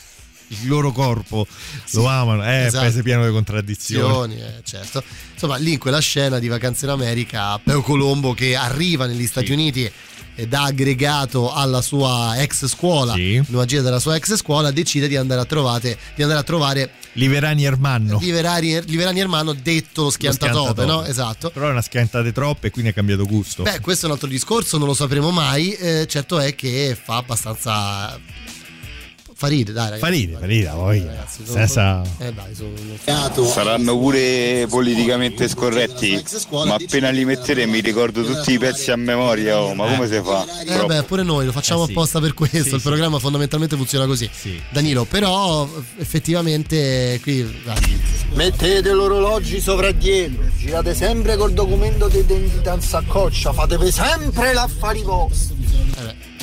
[0.50, 1.46] Il loro corpo
[1.92, 2.76] lo amano, è esatto.
[2.76, 4.34] un paese pieno di contraddizioni.
[4.40, 5.02] eh, certo.
[5.32, 9.52] Insomma, lì in quella scena di Vacanze in America, Peo Colombo che arriva negli Stati
[9.52, 9.90] Uniti
[10.34, 15.06] e da aggregato alla sua ex scuola, in una gira della sua ex scuola, decide
[15.06, 18.18] di andare a trovare, di andare a trovare Liverani Ermanno.
[18.20, 21.04] Liverani, Liverani Ermano, detto lo schiantatope, no?
[21.04, 21.50] Esatto.
[21.50, 23.64] Però è una schiantate troppe e quindi ha cambiato gusto.
[23.64, 25.72] Beh, questo è un altro discorso, non lo sapremo mai.
[25.72, 28.18] eh, certo è che fa abbastanza.
[29.40, 30.00] Fa ride, dai, ragazzi.
[30.02, 31.02] Fa ride, fa ride, poi.
[31.02, 32.02] Ragazzi, sono- Senza...
[32.18, 36.22] Eh, dai, sono Saranno pure politicamente scorretti,
[36.66, 40.20] ma appena li mettete mi ricordo tutti i pezzi a memoria, oh, ma come si
[40.22, 40.44] fa?
[40.66, 41.92] Eh beh, pure noi lo facciamo Eh sì.
[41.92, 42.58] apposta per questo.
[42.58, 42.86] Sì, il sì.
[42.86, 44.28] programma fondamentalmente funziona così.
[44.72, 45.66] Danilo, però
[45.96, 47.62] effettivamente qui.
[47.64, 47.98] dai.
[48.34, 55.00] Mettete l'orologi sopra dietro, girate sempre col documento di identità in saccoccia, fatevi sempre l'affari
[55.00, 55.56] vostri.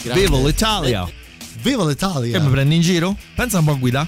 [0.02, 0.20] grande.
[0.20, 1.08] Viva l'Italia!
[1.68, 2.40] Viva l'Italia!
[2.40, 3.18] Che mi prendi in giro?
[3.36, 4.08] Pensa un po' a guida.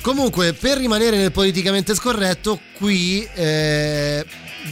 [0.00, 4.24] Comunque, per rimanere nel politicamente scorretto, qui eh,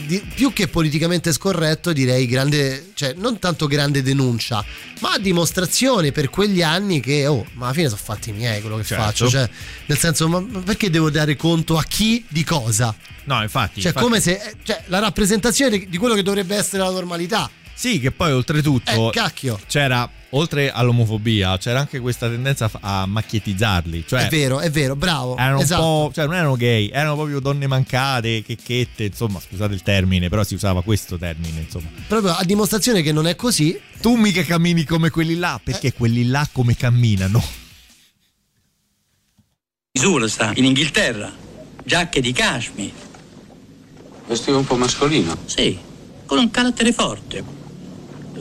[0.07, 4.65] di- più che politicamente scorretto, direi grande, cioè non tanto grande denuncia,
[5.01, 8.83] ma dimostrazione per quegli anni che, oh, ma alla fine sono fatti miei quello che
[8.83, 9.03] Certo.
[9.03, 9.29] faccio.
[9.29, 9.47] Cioè,
[9.85, 12.95] nel senso, ma perché devo dare conto a chi di cosa?
[13.25, 13.79] No, infatti.
[13.79, 17.47] Cioè, infatti- come se eh, cioè, la rappresentazione di, quello che dovrebbe essere la normalità.
[17.75, 19.59] Sì, che poi oltretutto Eh, cacchio.
[19.67, 24.05] c'era, oltre all'omofobia, c'era anche questa tendenza a, macchietizzarli.
[24.07, 25.37] Cioè, è vero, è vero, bravo.
[25.37, 25.81] Erano esatto.
[25.81, 30.29] un po', cioè non erano gay, erano proprio donne mancate, checchette, insomma, scusate il termine,
[30.29, 31.89] però si usava questo termine, insomma.
[32.07, 33.79] Proprio a dimostrazione che non è così.
[34.01, 35.93] Tu mica cammini come quelli là, perché Eh.
[35.93, 37.41] quelli là come camminano?
[39.93, 41.31] Misura sta in Inghilterra,
[41.83, 42.91] giacche di cashmere.
[44.27, 45.37] Vestito un po' mascolino.
[45.45, 45.77] Sì,
[46.25, 47.62] con un carattere forte.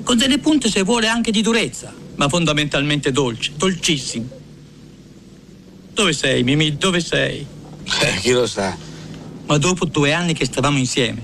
[0.05, 4.29] Con delle punte se vuole anche di durezza, ma fondamentalmente dolce, dolcissimo.
[5.93, 6.77] Dove sei, Mimì?
[6.77, 7.47] Dove sei?
[8.01, 8.77] Eh, chi lo sa?
[9.47, 11.21] Ma dopo due anni che stavamo insieme,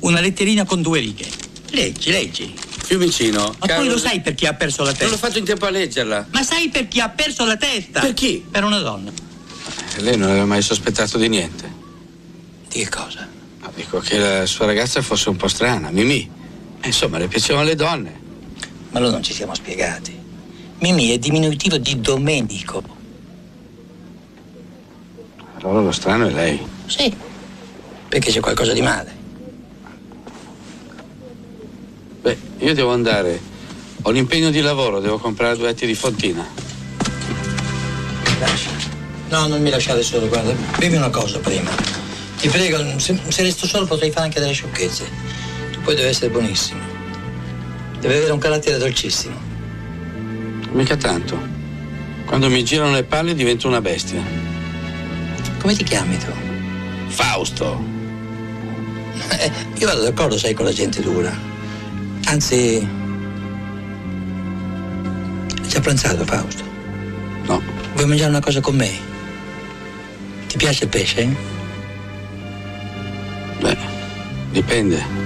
[0.00, 1.26] una letterina con due righe.
[1.70, 2.54] Leggi, leggi.
[2.86, 3.54] Più vicino.
[3.58, 5.04] Ma poi lo sai per chi ha perso la testa?
[5.04, 6.26] Non ho fatto in tempo a leggerla.
[6.30, 8.00] Ma sai per chi ha perso la testa?
[8.00, 8.44] Per chi?
[8.50, 9.10] Per una donna.
[9.98, 11.72] Lei non aveva mai sospettato di niente.
[12.68, 13.28] Di che cosa?
[13.60, 16.40] Ma dico che la sua ragazza fosse un po' strana, Mimì.
[16.84, 18.20] Insomma, le piacevano le donne.
[18.90, 20.18] Ma allora non ci siamo spiegati.
[20.78, 22.82] Mimì è diminutivo di Domenico.
[25.58, 26.60] Allora lo strano è lei.
[26.86, 27.14] Sì,
[28.08, 29.20] perché c'è qualcosa di male.
[32.20, 33.40] Beh, io devo andare.
[34.02, 36.44] Ho un impegno di lavoro, devo comprare due atti di fontina.
[38.40, 38.70] Lascia.
[39.28, 41.70] No, non mi lasciate solo, guarda, bevi una cosa prima.
[42.38, 45.31] Ti prego, se, se resto solo potrei fare anche delle sciocchezze.
[45.82, 46.80] Poi devi essere buonissimo.
[47.98, 49.34] Deve avere un carattere dolcissimo.
[50.72, 51.38] Mica tanto.
[52.24, 54.22] Quando mi girano le palle divento una bestia.
[55.60, 56.32] Come ti chiami tu?
[57.08, 57.84] Fausto.
[59.38, 61.36] Eh, io vado d'accordo, sai, con la gente dura.
[62.26, 62.86] Anzi,
[65.60, 66.62] hai già pranzato, Fausto?
[67.44, 67.60] No.
[67.94, 68.90] Vuoi mangiare una cosa con me?
[70.46, 71.20] Ti piace il pesce?
[71.22, 71.36] eh?
[73.60, 73.76] Beh,
[74.52, 75.21] dipende.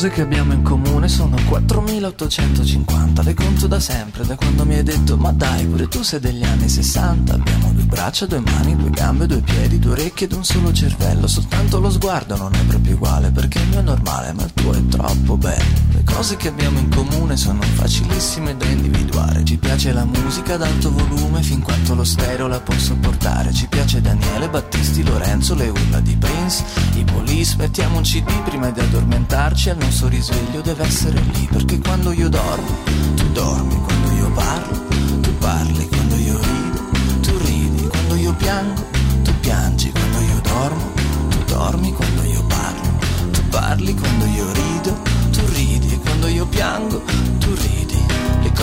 [0.00, 4.82] Cose che abbiamo in comune sono 4850, le conto da sempre, da quando mi hai
[4.82, 8.88] detto ma dai pure tu sei degli anni 60, abbiamo due braccia, due mani, due
[8.88, 12.94] gambe, due piedi, due orecchie ed un solo cervello, soltanto lo sguardo non è proprio
[12.94, 15.88] uguale perché il mio è normale ma il tuo è troppo bello.
[15.92, 20.62] Le cose che abbiamo in comune sono facilissime da individuare, ci piace la musica ad
[20.62, 25.68] alto volume fin quanto lo stereo la può sopportare, ci piace Daniele, Battisti, Lorenzo, le
[25.68, 30.84] urla di Prince, i police, mettiamo un cd prima di addormentarci almeno suo risveglio deve
[30.84, 32.76] essere lì, perché quando io dormo,
[33.16, 34.78] tu dormi, quando io parlo,
[35.20, 36.80] tu parli, quando io rido,
[37.20, 38.82] tu ridi, quando io piango,
[39.22, 40.92] tu piangi, quando io dormo,
[41.28, 42.88] tu dormi, quando io parlo,
[43.32, 44.96] tu parli, quando io rido,
[45.32, 47.02] tu ridi, quando io piango,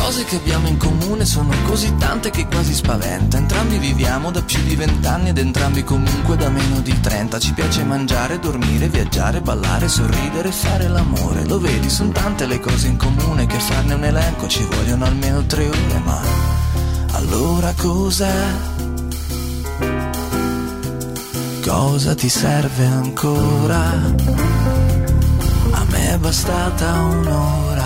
[0.08, 3.36] cose che abbiamo in comune sono così tante che quasi spaventa.
[3.36, 7.38] Entrambi viviamo da più di vent'anni ed entrambi comunque da meno di trenta.
[7.40, 11.44] Ci piace mangiare, dormire, viaggiare, ballare, sorridere fare l'amore.
[11.46, 15.46] Lo vedi, sono tante le cose in comune che farne un elenco ci vogliono almeno
[15.46, 16.22] tre ore, ma
[17.12, 18.46] allora cos'è?
[21.66, 23.92] Cosa ti serve ancora?
[25.72, 27.77] A me è bastata un'ora.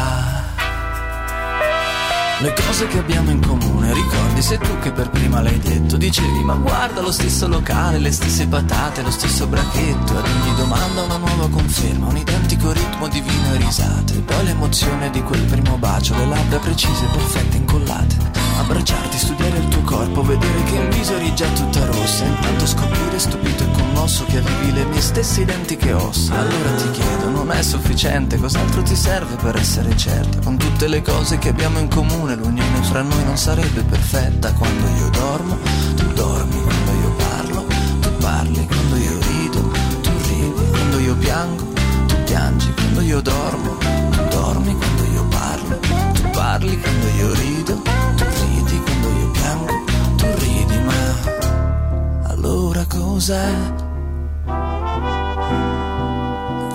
[2.42, 5.96] Le cose che abbiamo in comune, ricordi, sei tu che per prima l'hai detto.
[5.96, 10.18] Dicevi, ma guarda lo stesso locale, le stesse patate, lo stesso bracchetto.
[10.18, 14.22] Ad ogni domanda una nuova conferma, un identico ritmo di vino e risate.
[14.22, 18.18] Poi l'emozione di quel primo bacio, le labbra precise, perfette, incollate.
[18.58, 22.26] Abbracciarti, studiare il tuo corpo, vedere che in viso eri già tutta rossa.
[22.26, 26.34] Intanto scoprire stupito commosso che avevi le mie stesse identiche ossa.
[26.34, 30.40] Allora ti chiedo, non è sufficiente, cos'altro ti serve per essere certa?
[30.40, 34.54] Con tutte le cose che abbiamo in comune, l'unione fra noi non sarebbe perfetta.
[34.54, 35.58] Quando io dormo,
[35.96, 37.66] tu dormi, quando io parlo,
[38.00, 39.62] tu parli, quando io rido,
[40.02, 41.74] tu ridi, quando io piango,
[42.08, 45.80] tu piangi, quando io dormo, tu dormi, quando io parlo,
[46.14, 47.82] tu parli, quando io rido,
[48.16, 49.84] tu ridi, quando io piango,
[50.16, 53.81] tu ridi, ma allora cos'è?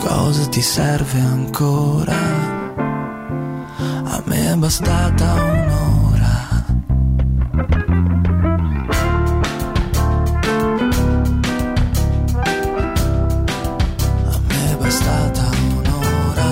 [0.09, 2.17] Cosa ti serve ancora?
[4.05, 6.65] A me è bastata un'ora.
[14.31, 15.43] A me è bastata
[15.75, 16.51] un'ora.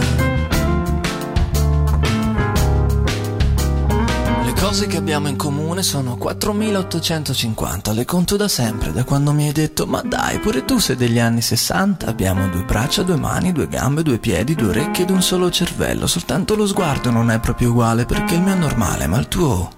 [4.44, 5.36] Le cose che abbiamo in
[5.74, 10.64] comune sono 4850, le conto da sempre, da quando mi hai detto ma dai, pure
[10.64, 14.68] tu sei degli anni 60, abbiamo due braccia, due mani, due gambe, due piedi, due
[14.68, 18.52] orecchie ed un solo cervello, soltanto lo sguardo non è proprio uguale perché il mio
[18.52, 19.68] è normale, ma il tuo,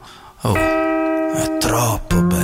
[0.42, 2.35] oh, è troppo bello.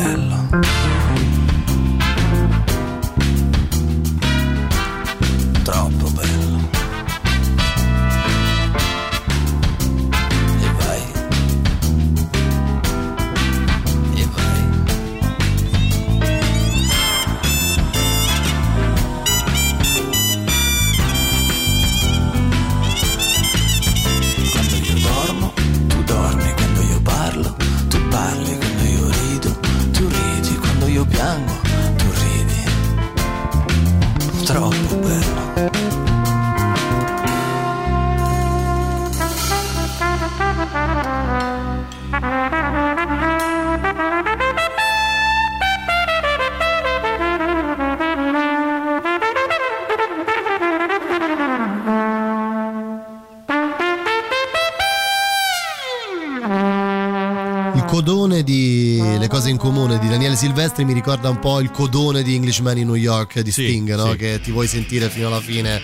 [60.74, 64.12] Silvestri mi ricorda un po' il codone di Englishman in New York di Sting, no?
[64.12, 64.16] sì.
[64.16, 65.78] che ti vuoi sentire fino alla fine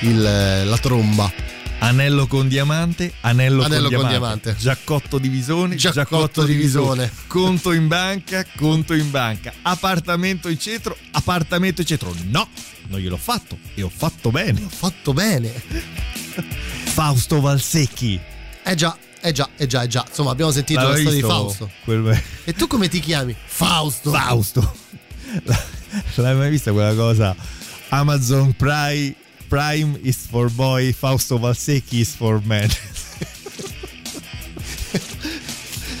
[0.00, 0.20] il-
[0.66, 1.32] la tromba.
[1.78, 4.40] Anello con diamante, anello, Anello con, con diamante.
[4.50, 4.56] diamante.
[4.60, 7.12] Giaccotto di visone, Giaccotto giaccotto, di visone.
[7.28, 9.52] Conto in banca, conto in banca.
[9.62, 12.12] Appartamento in centro, appartamento in centro.
[12.24, 12.48] No,
[12.88, 14.62] non gliel'ho fatto e ho fatto bene.
[14.64, 15.52] Ho fatto bene.
[16.86, 18.18] Fausto Valsecchi.
[18.64, 18.96] Eh già,
[19.26, 20.04] eh già, eh già, eh già.
[20.06, 21.70] Insomma, abbiamo sentito la L'avevi storia di Fausto.
[21.84, 23.34] quel- E tu come ti chiami?
[23.46, 24.10] Fausto.
[24.12, 24.76] Fausto.
[26.16, 27.34] L'hai mai vista quella cosa?
[27.88, 29.14] Amazon Prime,
[29.48, 32.68] Prime is for boy, Fausto Valsecchi is for men.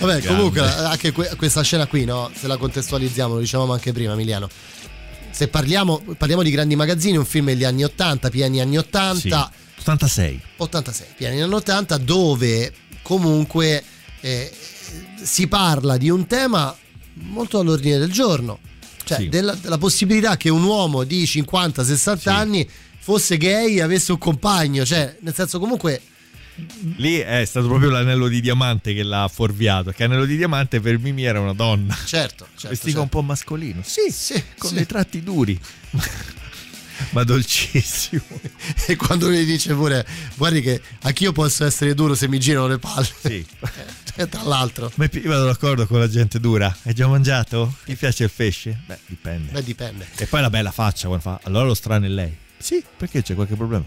[0.00, 0.26] Vabbè, Grande.
[0.26, 2.30] comunque anche que- questa scena qui, no?
[2.38, 4.48] Se la contestualizziamo, lo dicevamo anche prima, Emiliano.
[5.30, 10.40] Se parliamo, parliamo di grandi magazzini, un film degli anni 80, pieni anni 80, 86.
[10.58, 12.72] 86, pieni anni 80, dove
[13.04, 13.84] comunque
[14.20, 14.50] eh,
[15.22, 16.74] si parla di un tema
[17.14, 18.58] molto all'ordine del giorno.
[19.04, 19.28] Cioè, Sì.
[19.28, 24.84] della, della possibilità che un uomo di 50-60 anni fosse gay e avesse un compagno.
[24.84, 26.00] Cioè, nel senso, comunque.
[26.96, 29.90] Lì è stato proprio l'anello di diamante che l'ha fuorviato.
[29.90, 31.94] Che anello di diamante per Mimi era una donna.
[32.06, 32.68] Certo, certo.
[32.68, 33.02] Vestito certo.
[33.02, 33.82] un po' mascolino.
[33.84, 34.76] Sì, sì, con sì.
[34.76, 35.60] dei tratti duri.
[37.10, 38.22] Ma dolcissimo.
[38.86, 42.78] E quando mi dice pure, guardi che anch'io posso essere duro se mi girano le
[42.78, 43.08] palle.
[43.20, 43.46] Sì.
[44.16, 44.92] Eh, Tra l'altro.
[44.94, 46.72] Ma io vado d'accordo con la gente dura.
[46.84, 47.74] Hai già mangiato?
[47.84, 48.78] Ti piace il pesce?
[48.86, 49.50] Beh, dipende.
[49.50, 50.06] Beh, dipende.
[50.18, 51.40] E poi la bella faccia quando fa.
[51.42, 52.36] Allora lo strano è lei.
[52.56, 53.84] Sì, perché c'è qualche problema?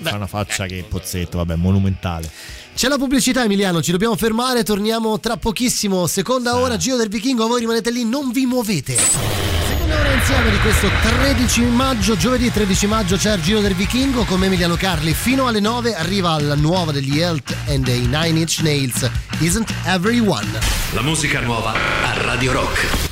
[0.00, 2.30] fa una faccia che Pozzetto, vabbè, monumentale.
[2.78, 7.48] C'è la pubblicità Emiliano, ci dobbiamo fermare, torniamo tra pochissimo, seconda ora, Giro del Vichingo,
[7.48, 8.96] voi rimanete lì, non vi muovete.
[8.96, 14.22] Seconda ora insieme di questo 13 maggio, giovedì 13 maggio c'è il Giro del Vichingo
[14.22, 18.60] con Emiliano Carli, fino alle 9 arriva la nuova degli Health and the Nine Inch
[18.60, 19.10] Nails,
[19.40, 20.46] Isn't Everyone.
[20.92, 23.07] La musica nuova a Radio Rock.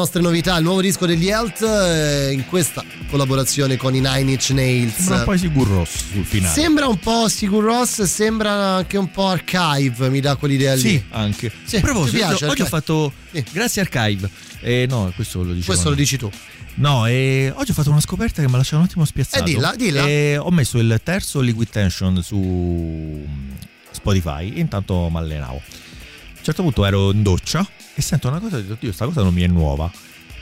[0.00, 4.48] Nostre novità, il nuovo disco degli Health eh, in questa collaborazione con i Nine Inch
[4.50, 4.94] Nails.
[4.94, 6.54] Sembra un po' Sigur Ross sul finale.
[6.54, 10.80] Sembra un po' Sigur Ross, sembra anche un po' Archive, mi dà quell'idea lì.
[10.80, 11.52] Sì, anche.
[11.64, 12.68] Sì, A proposito, piace, oggi ho Archive?
[12.68, 13.12] fatto.
[13.52, 14.30] Grazie Archive.
[14.60, 15.66] Eh, no, questo lo dicevo.
[15.66, 16.30] Questo lo dici tu.
[16.76, 19.44] No, eh, oggi ho fatto una scoperta che mi ha lasciato un attimo spiazzato.
[19.44, 20.06] Eh, dilla, dilla.
[20.06, 23.50] Eh, ho messo il terzo Liquid Tension su mm,
[23.90, 25.60] Spotify e intanto mi allenavo.
[26.40, 28.92] A un certo punto ero in doccia e sento una cosa e ho detto, Dio,
[28.92, 29.92] sta cosa non mi è nuova.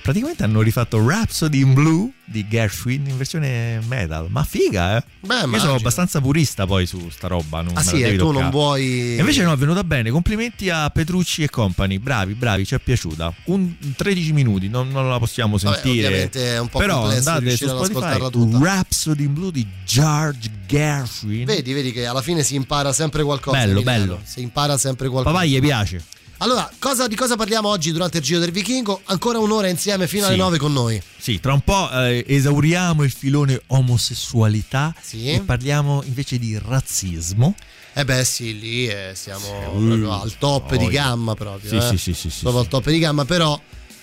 [0.08, 4.28] Praticamente hanno rifatto Rhapsody in Blue di Gershwin in versione metal.
[4.30, 5.04] Ma figa, eh?
[5.20, 5.74] Beh, Io sono immagino.
[5.74, 7.60] abbastanza purista poi su sta roba.
[7.60, 8.40] Non Ah sì, e tu toccare.
[8.40, 9.16] non vuoi...
[9.16, 10.08] E invece no, è venuta bene.
[10.08, 11.98] Complimenti a Petrucci e company.
[11.98, 13.34] Bravi, bravi, ci è piaciuta.
[13.44, 16.06] Un 13 minuti, non, non la possiamo Vabbè, sentire.
[16.06, 18.62] ovviamente è un po' Però complesso andate su Spotify.
[18.62, 21.44] Rhapsody in Blue di George Gershwin.
[21.44, 23.58] Vedi, vedi che alla fine si impara sempre qualcosa.
[23.58, 24.20] Bello, bello.
[24.24, 25.34] Si impara sempre qualcosa.
[25.34, 26.02] Papà gli piace.
[26.40, 29.00] Allora, cosa- di cosa parliamo oggi durante il Giro del Vichingo?
[29.06, 30.40] Ancora un'ora insieme fino alle Sì.
[30.40, 31.02] 9 con noi.
[31.18, 35.32] Sì, tra un po' eh, esauriamo il filone omosessualità Sì.
[35.32, 37.54] e parliamo invece di razzismo.
[37.92, 41.70] Eh beh sì, lì eh, siamo proprio al top Oh, di gamma proprio.
[41.70, 41.80] Sì, eh.
[41.80, 43.60] sì, sì, sì, sì, Proprio al top di gamma, però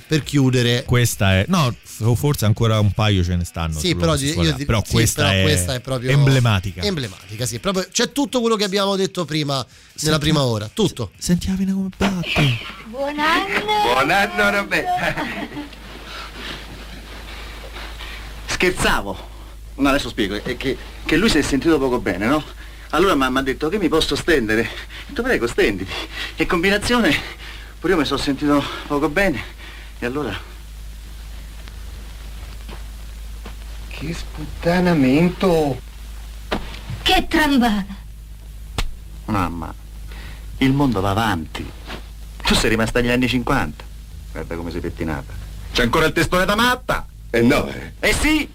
[0.07, 0.83] per chiudere...
[0.83, 1.45] Questa è.
[1.47, 1.75] No,
[2.15, 3.77] forse ancora un paio ce ne stanno.
[3.79, 6.81] Sì, però, io, di- però, sì, questa, però è questa è proprio emblematica.
[6.81, 7.59] Emblematica, sì.
[7.59, 9.65] Proprio, c'è tutto quello che abbiamo detto prima
[10.01, 10.69] nella prima ora.
[10.71, 11.11] Tutto.
[11.17, 12.57] Senti Avina come batte.
[12.87, 13.93] Buon anno!
[13.93, 15.15] Buon anno Roberta.
[18.45, 19.33] Scherzavo.
[19.77, 22.43] No, adesso spiego, è che, che lui si è sentito poco bene, no?
[22.91, 24.69] Allora mi ha detto che mi posso stendere.
[25.07, 25.91] Detto prego, stenditi.
[26.35, 27.13] E combinazione,
[27.79, 29.54] pure io mi sono sentito poco bene.
[29.99, 30.37] E allora...
[33.87, 35.79] Che sputtanamento!
[37.01, 37.95] Che trambata!
[39.25, 39.73] Mamma,
[40.57, 41.69] il mondo va avanti.
[42.43, 43.83] Tu sei rimasta agli anni 50.
[44.33, 45.33] Guarda come sei pettinata.
[45.71, 47.07] C'è ancora il testone da matta.
[47.29, 47.93] Eh no, eh.
[47.99, 48.51] Eh sì!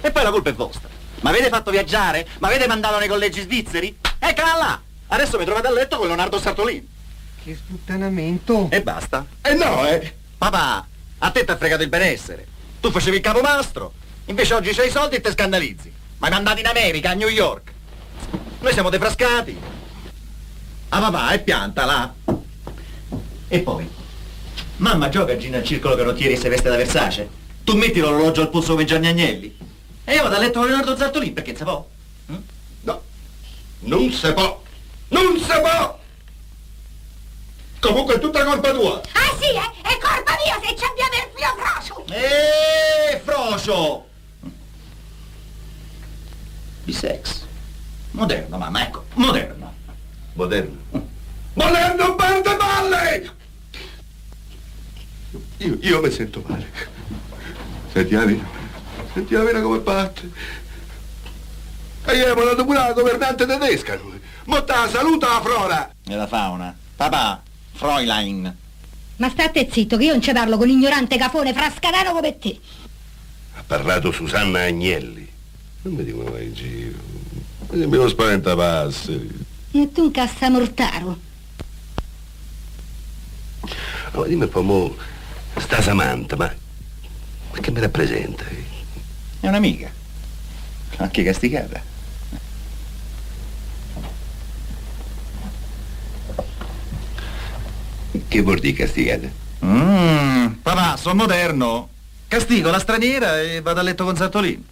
[0.00, 0.88] E poi la colpa è vostra.
[1.20, 2.26] Mi avete fatto viaggiare?
[2.40, 3.96] Mi avete mandato nei collegi svizzeri?
[4.18, 4.80] Eccola là!
[5.08, 6.86] Adesso mi trovate a letto con Leonardo Sartolin.
[7.42, 8.68] Che sputtanamento!
[8.70, 9.24] E basta.
[9.42, 10.14] Eh no, eh!
[10.38, 10.86] Papà,
[11.18, 12.46] a te ti ha fregato il benessere.
[12.80, 13.92] Tu facevi il capomastro.
[14.26, 15.92] Invece oggi c'hai i soldi e te scandalizzi.
[16.18, 17.72] Ma hai mandato in America, a New York.
[18.60, 19.58] Noi siamo defrascati.
[20.88, 22.14] Ah papà, è pianta là.
[23.48, 23.88] E poi?
[24.76, 27.28] Mamma gioca a Gino al circolo carottieri e si veste da Versace.
[27.64, 29.56] Tu metti l'orologio al polso come Gianni Agnelli.
[30.04, 31.84] E io vado a letto con Leonardo Zartolin perché si può.
[32.82, 33.02] No,
[33.80, 34.62] non si può!
[35.08, 35.98] Non si può!
[37.80, 39.00] Comunque è tutta colpa tua!
[39.12, 39.70] Ah sì, eh?
[39.82, 42.04] È colpa mia se ci abbiamo il filo frocio!
[42.08, 44.08] Eeeh, frocio!
[46.84, 47.44] Bisex.
[48.12, 49.74] Moderno, mamma, ecco, moderno.
[50.34, 51.08] Moderno.
[51.54, 53.34] Moderno bar de balle!
[55.58, 56.70] Io, io mi sento male.
[57.92, 58.48] Senti la vena,
[59.12, 60.30] senti la vena come batte.
[62.04, 64.20] E ieri abbiamo dato pure la governante tedesca lui.
[64.44, 65.90] Motta saluta la flora!
[66.06, 66.76] E la fauna.
[66.94, 67.42] Papà,
[67.76, 68.56] Fräulein.
[69.16, 72.58] Ma state zitto che io non ci parlo con ignorante cafone frascadano come te.
[73.54, 75.28] Ha parlato Susanna Agnelli.
[75.82, 76.98] Non mi dicono vai in giro.
[77.70, 79.44] Mi sembri uno spaventapasseri.
[79.72, 81.18] E tu un cassamortaro.
[84.12, 84.96] Oh, dimmi un po', mo,
[85.58, 86.52] sta Samantha, ma,
[87.52, 88.44] ma che mi rappresenta?
[89.40, 89.90] È un'amica.
[90.96, 91.94] Anche castigata.
[98.28, 99.28] Che vuol dire castigata?
[99.64, 101.88] Mmm, papà, sono moderno.
[102.28, 104.64] Castigo la straniera e vado a letto con Sartolin.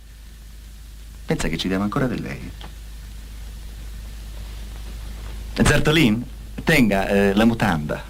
[1.27, 2.51] Pensa che ci diamo ancora di lei.
[5.63, 6.25] Zartolin,
[6.65, 8.03] tenga eh, la mutanda.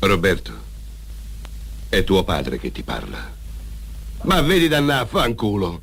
[0.00, 0.52] Roberto,
[1.88, 3.34] è tuo padre che ti parla.
[4.22, 5.82] Ma vedi danna, fanculo.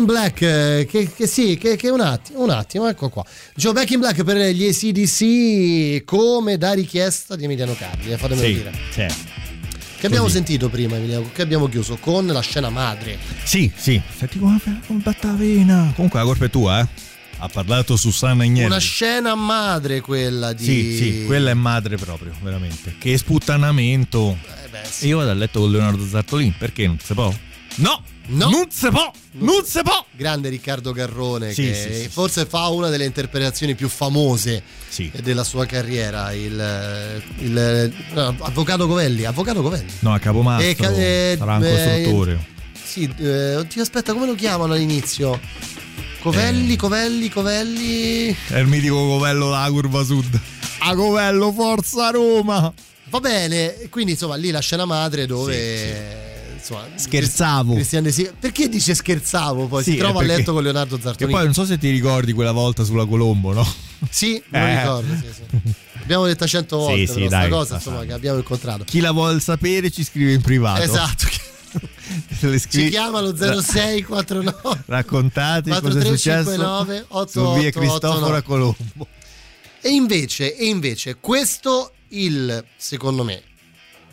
[0.00, 3.24] In Black, eh, che, che sì, che, che un attimo, un attimo, ecco qua.
[3.54, 8.46] Dicevo Back in Black per gli ACDC come da richiesta di Emiliano Carli, eh, fatemelo
[8.46, 8.72] Sì, dire.
[8.92, 9.48] certo.
[9.98, 10.36] Che abbiamo Così.
[10.36, 13.18] sentito prima, Emiliano, che abbiamo chiuso con la scena madre.
[13.44, 14.00] Sì, sì.
[14.16, 15.92] Senti come come batta la vena.
[15.94, 16.86] Comunque la colpa è tua, eh.
[17.42, 18.66] Ha parlato Susanna Agnelli.
[18.66, 20.64] Una scena madre quella di...
[20.64, 22.94] Sì, sì, quella è madre proprio, veramente.
[22.98, 24.36] Che sputtanamento.
[24.46, 27.32] Eh E io vado a letto con Leonardo Zartolin, perché non si può?
[27.76, 28.02] No!
[28.26, 29.10] Non si può!
[29.32, 30.04] Non si può!
[30.12, 35.10] Grande Riccardo Garrone, Sì, che sì, sì, forse fa una delle interpretazioni più famose Sì.
[35.22, 39.24] della sua carriera, il, il- no, Avvocato Covelli.
[39.24, 39.90] Avvocato Covelli.
[40.00, 40.68] No, a Capomastro.
[40.68, 42.46] Eh, ca- eh, sarà un eh, costruttore.
[42.84, 45.40] Sì, eh, oddio, aspetta, come lo chiamano all'inizio?
[46.20, 46.76] Covelli, Eh.
[46.76, 48.36] Covelli, Covelli.
[48.48, 50.38] È il mitico Covello della curva sud.
[50.80, 52.72] A Covello, forza Roma!
[53.08, 56.38] Va bene, quindi insomma lì la scena madre dove...
[56.74, 57.74] Insomma, Scherzavo.
[57.74, 59.82] Cristian De Sica- Perché dice scherzavo poi?
[59.82, 61.36] Sì, si trova a perché- letto con Leonardo Zartolini.
[61.36, 63.66] poi non so se ti ricordi quella volta sulla Colombo, no?
[64.08, 64.76] Sì, me lo Eh.
[64.80, 65.72] ricordo, sì, sì.
[66.02, 68.84] Abbiamo detto cento volte sì, sta dai, cosa insomma, che abbiamo incontrato.
[68.84, 70.82] Chi la vuol sapere ci scrive in privato.
[70.82, 71.26] Esatto.
[72.40, 79.06] Le Ci scrivi- chiamano 0649 Raccontate cosa è 4359 successo su via Cristoforo a Colombo.
[79.80, 83.42] E invece, e invece questo il secondo me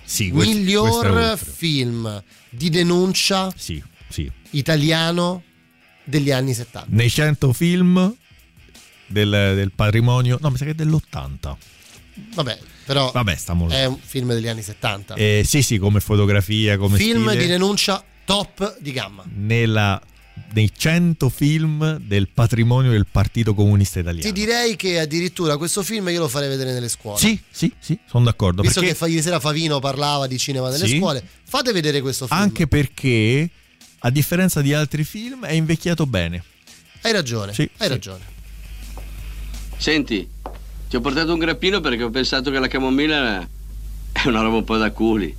[0.09, 4.31] Sì, questo- miglior film di denuncia Sì, sì.
[4.51, 5.43] italiano
[6.05, 6.87] degli anni 70.
[6.95, 8.15] Nei 100 film
[9.07, 11.55] del, del patrimonio, no, mi sa che è dell'80.
[12.35, 13.37] Vabbè, però Vabbè,
[13.69, 15.15] è un film degli anni 70.
[15.15, 17.41] Eh, sì, sì, come fotografia, come film stile.
[17.43, 19.23] di denuncia top di gamma.
[19.35, 20.01] nella,
[20.53, 24.25] nei 100 film del patrimonio del Partito Comunista Italiano.
[24.27, 27.19] Ti direi che addirittura questo film io lo farei vedere nelle scuole.
[27.19, 28.61] Sì, sì, sì, sono d'accordo.
[28.61, 30.97] Visto perché, che ieri sera Favino parlava di cinema nelle Sì.
[30.97, 32.39] scuole, fate vedere questo film.
[32.39, 33.49] anche perché,
[33.99, 36.43] a differenza di altri film, è invecchiato bene.
[37.01, 37.87] Hai ragione, Sì, hai sì.
[37.87, 38.23] ragione.
[39.77, 40.27] Senti,
[40.89, 43.47] ti ho portato un grappino perché ho pensato che la camomilla
[44.11, 45.35] è una roba un po' da culi.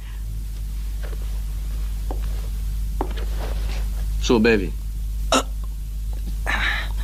[4.21, 4.71] Su, bevi.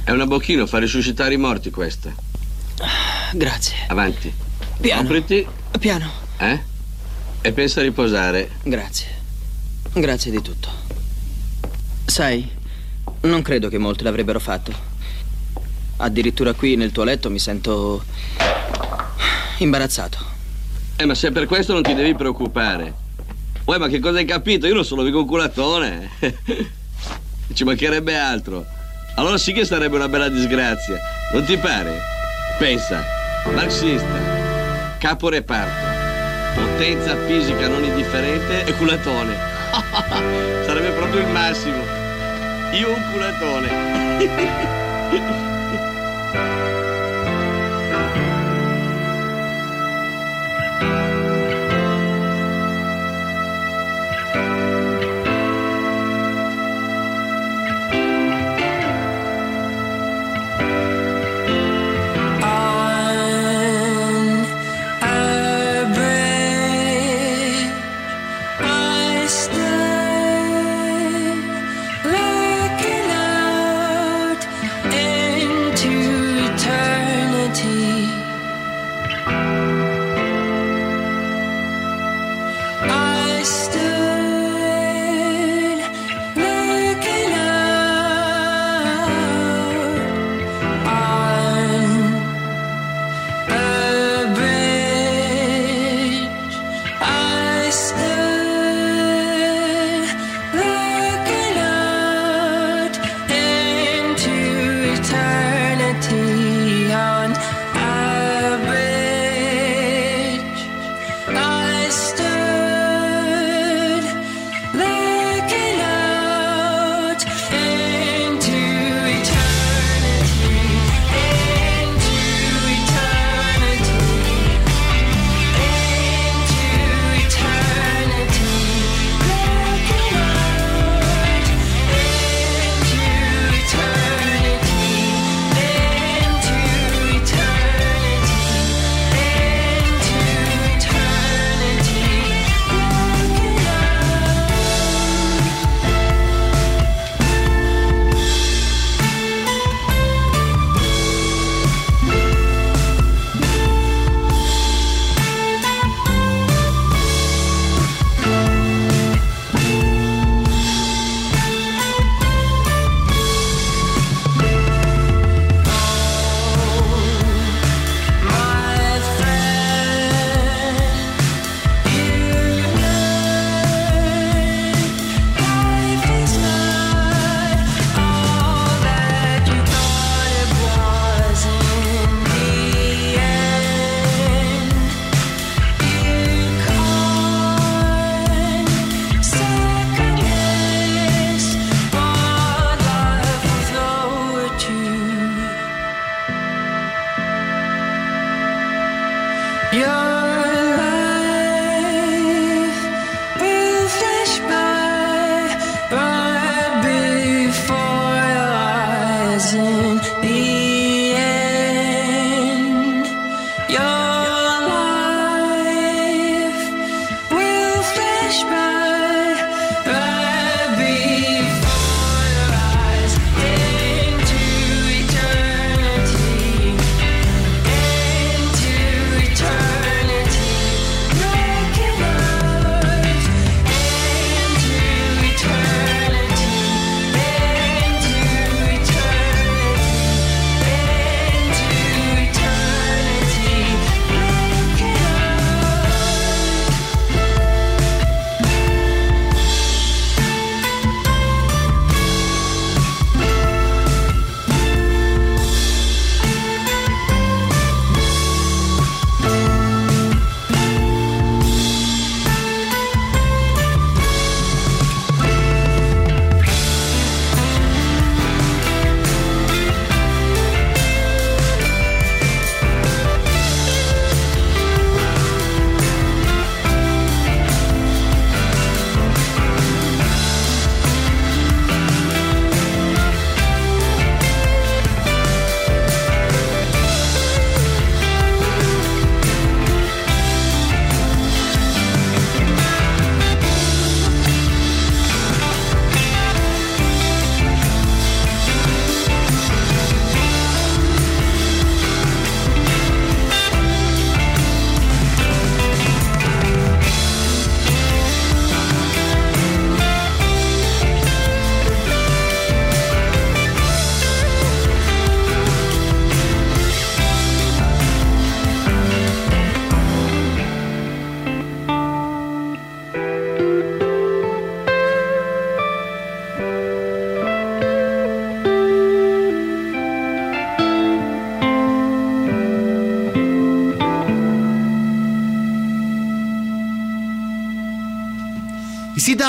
[0.04, 2.12] È una bocchino, fa risuscitare i morti questa.
[3.32, 3.76] Grazie.
[3.88, 4.32] Avanti.
[4.80, 5.02] Piano.
[5.02, 5.46] Copriti.
[5.78, 6.10] Piano.
[6.38, 6.60] Eh?
[7.40, 8.50] E pensa a riposare.
[8.62, 9.06] Grazie.
[9.92, 10.68] Grazie di tutto.
[12.04, 12.48] Sai,
[13.22, 14.72] non credo che molti l'avrebbero fatto.
[15.96, 18.04] Addirittura qui nel tuo letto mi sento
[19.58, 20.18] imbarazzato.
[20.96, 22.94] Eh, ma se per questo non ti devi preoccupare.
[23.64, 24.66] Uè, ma che cosa hai capito?
[24.66, 26.10] Io non sono mica un culatone.
[27.52, 28.66] Ci mancherebbe altro.
[29.16, 31.00] Allora sì che sarebbe una bella disgrazia.
[31.32, 32.00] Non ti pare?
[32.58, 33.04] Pensa,
[33.52, 34.18] marxista,
[34.98, 39.36] capo reparto, potenza fisica non indifferente e culatone.
[40.66, 41.82] sarebbe proprio il massimo.
[42.72, 43.92] Io un culatone.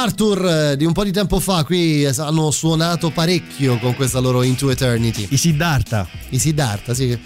[0.05, 4.43] Arthur eh, di un po' di tempo fa qui hanno suonato parecchio con questa loro
[4.43, 5.25] Into Eternity.
[5.31, 6.07] I Siddhartha.
[6.29, 7.17] I Siddhartha, sì.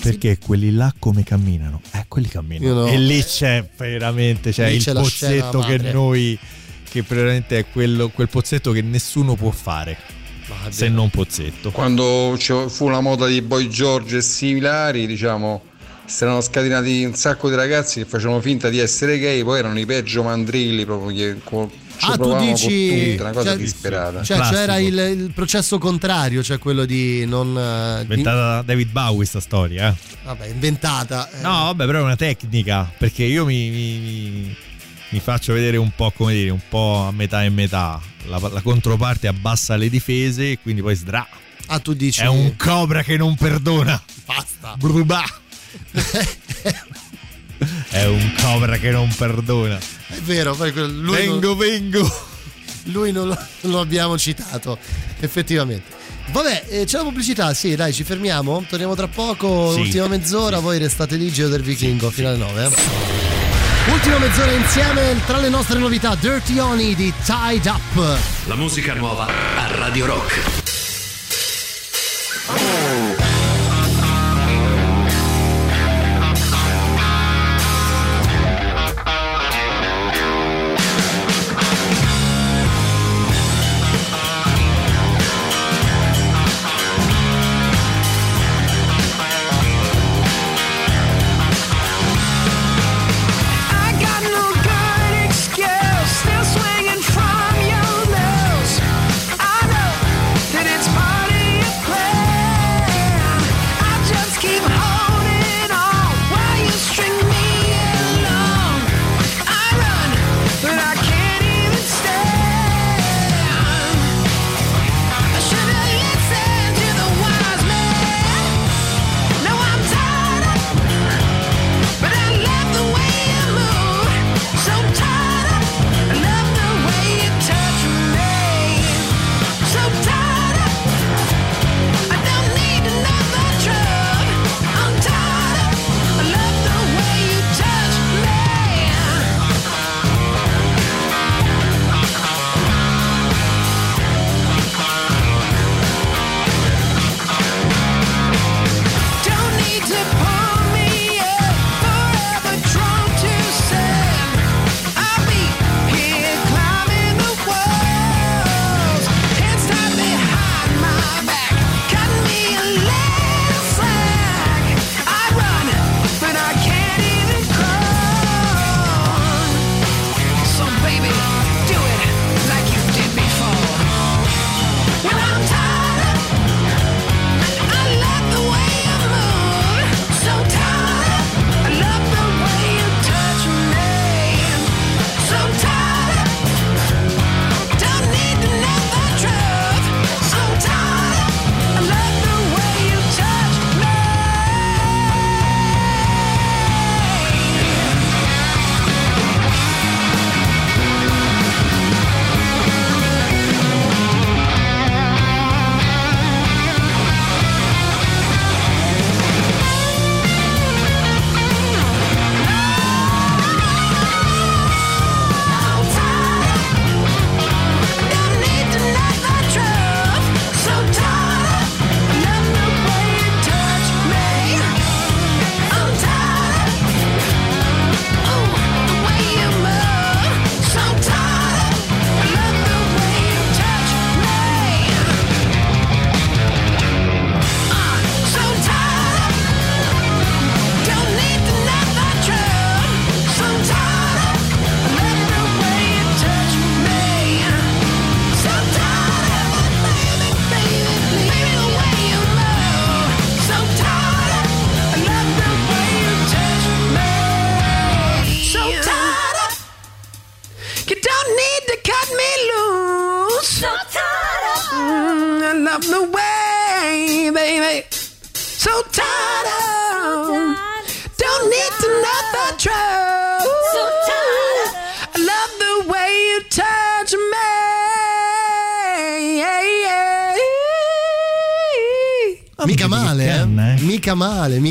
[0.00, 1.80] Perché quelli là come camminano?
[1.90, 2.82] Eh, quelli camminano.
[2.82, 2.86] No.
[2.86, 5.92] E lì c'è veramente c'è Lì il c'è pozzetto che madre.
[5.92, 6.38] noi
[6.88, 9.96] che veramente è quello, quel pozzetto che nessuno può fare.
[10.68, 11.72] Se non pozzetto.
[11.72, 12.36] Quando
[12.68, 15.62] fu la moda di Boy George e similari, diciamo,
[16.06, 19.78] si erano scatenati un sacco di ragazzi che facevano finta di essere gay, poi erano
[19.78, 23.48] i peggio mandrilli proprio che co- ci Ah, tu provavano dici- con tutte, una cosa
[23.50, 24.22] cioè- disperata.
[24.24, 27.56] Cioè c'era il, il processo contrario, cioè quello di non...
[27.56, 29.94] eh, Inventata da David Bowie sta storia, eh.
[30.24, 31.30] vabbè, inventata.
[31.30, 31.40] eh.
[31.42, 32.92] No, vabbè, però è una tecnica.
[32.98, 34.56] Perché io mi, mi- mi-
[35.10, 38.00] mi faccio vedere un po', come dire, un po' a metà e metà.
[38.26, 41.24] La, la controparte abbassa le difese e quindi poi sdra.
[41.66, 42.20] Ah, tu dici...
[42.22, 44.02] È un cobra che non perdona.
[44.26, 44.74] Basta.
[44.76, 45.22] Brubà.
[47.90, 49.78] È un cobra che non perdona.
[49.78, 52.26] È vero, lui Vengo, non, vengo.
[52.84, 54.78] lui non lo, non lo abbiamo citato,
[55.20, 56.02] effettivamente.
[56.32, 58.64] Vabbè, eh, c'è la pubblicità, sì, dai, ci fermiamo.
[58.68, 59.78] Torniamo tra poco, Sì.
[59.78, 62.64] l'ultima mezz'ora, voi restate lì, Geo del Vichingo, fino alle 9.
[62.64, 62.70] eh.
[63.92, 68.18] Ultima mezz'ora insieme tra le nostre novità, Dirty Oni di Tied Up.
[68.46, 70.40] La musica nuova a Radio Rock.
[72.56, 73.33] I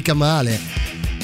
[0.04, 0.60] Mica male.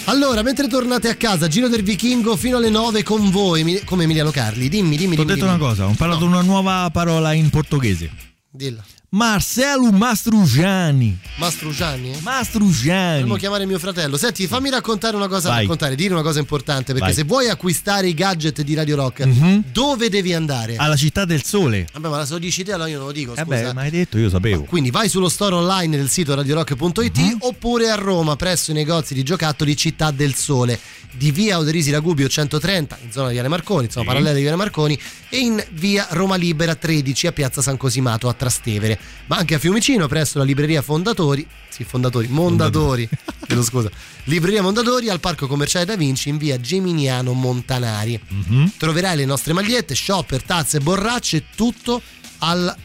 [0.05, 4.31] Allora, mentre tornate a casa, Giro del Vichingo fino alle 9 con voi, come Emiliano
[4.31, 4.69] Carli.
[4.69, 5.35] Dimmi, dimmi, Ti ho dimmi.
[5.35, 5.67] detto una dimmi.
[5.67, 8.09] cosa, ho parlato una nuova parola in portoghese.
[8.49, 8.81] Dilla.
[9.11, 11.17] Marcelo Mastrugiani.
[11.37, 12.19] Mastrugiani?
[12.21, 13.13] Mastrugiani.
[13.13, 14.17] Dovremmo chiamare mio fratello.
[14.17, 15.61] Senti, fammi raccontare una cosa, Vai.
[15.61, 17.13] raccontare, dire una cosa importante, perché Vai.
[17.15, 19.63] se vuoi acquistare i gadget di Radio Rock, Mhm.
[19.71, 20.75] dove devi andare?
[20.75, 21.87] Alla città del sole.
[21.91, 23.45] Vabbè, ma se lo dici te, allora io non lo dico, Eh scusa.
[23.45, 24.63] beh, ma hai detto, io sapevo.
[24.65, 27.37] Quindi vai sullo store online del sito radiorock.it Mhm.
[27.39, 30.79] oppure a Roma presso i negozi di giocattoli Città del Sole
[31.11, 34.09] di via Oderisi Ragubio 130 in zona di Viale Marconi, insomma Sì.
[34.11, 34.99] parallela di Viale Marconi
[35.29, 39.59] e in via Roma Libera 13 a piazza San Cosimato a Trastevere, ma anche a
[39.59, 43.07] Fiumicino presso la libreria Fondatori, sì Fondatori, Mondadori,
[43.45, 43.89] chiedo scusa,
[44.25, 48.19] libreria Mondadori al Parco Commerciale Da Vinci in via Geminiano Montanari.
[48.27, 48.73] Mhm.
[48.77, 52.01] Troverai le nostre magliette, shopper, tazze, borracce, tutto
[52.39, 52.75] al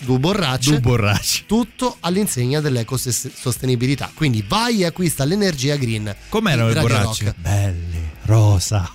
[0.00, 1.44] due borracce, Due borracce.
[1.46, 4.10] tutto all'insegna dell'ecosostenibilità.
[4.12, 6.14] Quindi vai e acquista l'energia green.
[6.28, 7.24] Com'erano le borracce?
[7.24, 7.36] Rock.
[7.38, 8.90] Belle, rosa.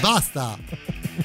[0.00, 0.56] Basta.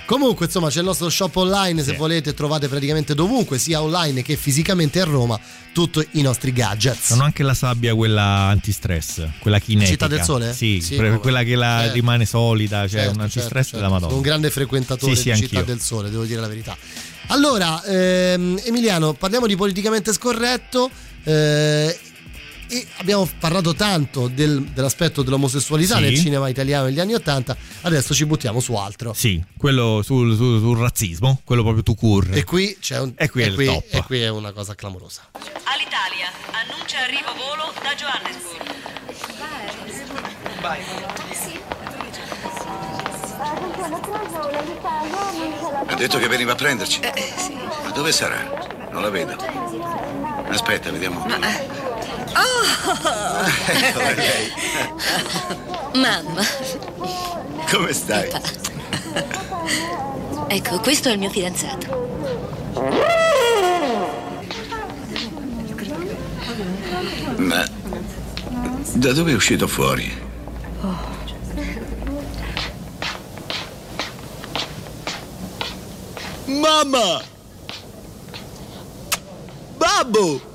[0.05, 1.81] Comunque, insomma, c'è il nostro shop online.
[1.81, 1.97] Se Sì.
[1.97, 5.39] volete, trovate praticamente dovunque, sia online che fisicamente a Roma,
[5.71, 7.07] tutti i nostri gadgets.
[7.07, 9.91] Sono anche la sabbia, quella antistress, quella kinetica.
[9.91, 10.53] Città del Sole?
[10.53, 11.93] Sì, Sì, pre- quella che la certo.
[11.93, 13.75] rimane solida, cioè Certo, un antistress certo, certo.
[13.77, 14.07] della Madonna.
[14.07, 16.75] Sono un grande frequentatore Sì, sì, di Città del Sole, devo dire la verità.
[17.27, 20.89] Allora, ehm, Emiliano, parliamo di politicamente scorretto.
[21.23, 21.99] eh,
[22.69, 26.01] e abbiamo parlato tanto del- dell'aspetto dell'omosessualità Sì.
[26.01, 29.13] nel cinema italiano negli anni Ottanta, adesso ci buttiamo su altro.
[29.13, 32.27] Sì, quello sul, sul- sul razzismo, quello proprio tu cur.
[32.33, 33.83] E qui c'è un, E qui è il top.
[33.89, 35.21] e qui è una cosa clamorosa.
[35.33, 38.65] All'Italia annuncia arrivo volo da Johannesburg.
[45.87, 46.99] Ha detto che veniva a prenderci.
[47.83, 48.87] Ma dove sarà?
[48.91, 49.35] Non la vedo.
[50.49, 51.23] Aspetta, vediamo.
[51.23, 51.96] un po'.
[52.35, 53.45] Oh!
[54.15, 54.51] Lei.
[55.95, 56.41] Mamma,
[57.71, 58.29] Come stai?
[60.47, 62.05] ecco, questo è il mio fidanzato.
[67.37, 67.65] Ma
[68.93, 70.25] da dove è uscito fuori?
[76.47, 77.21] Mamma!
[79.77, 80.46] Babbo!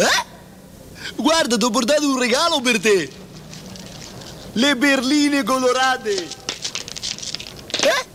[0.00, 0.24] Eh?
[1.16, 3.10] Guarda, ti ho portato un regalo per te!
[4.52, 6.28] Le berline colorate!
[7.80, 8.08] Eh?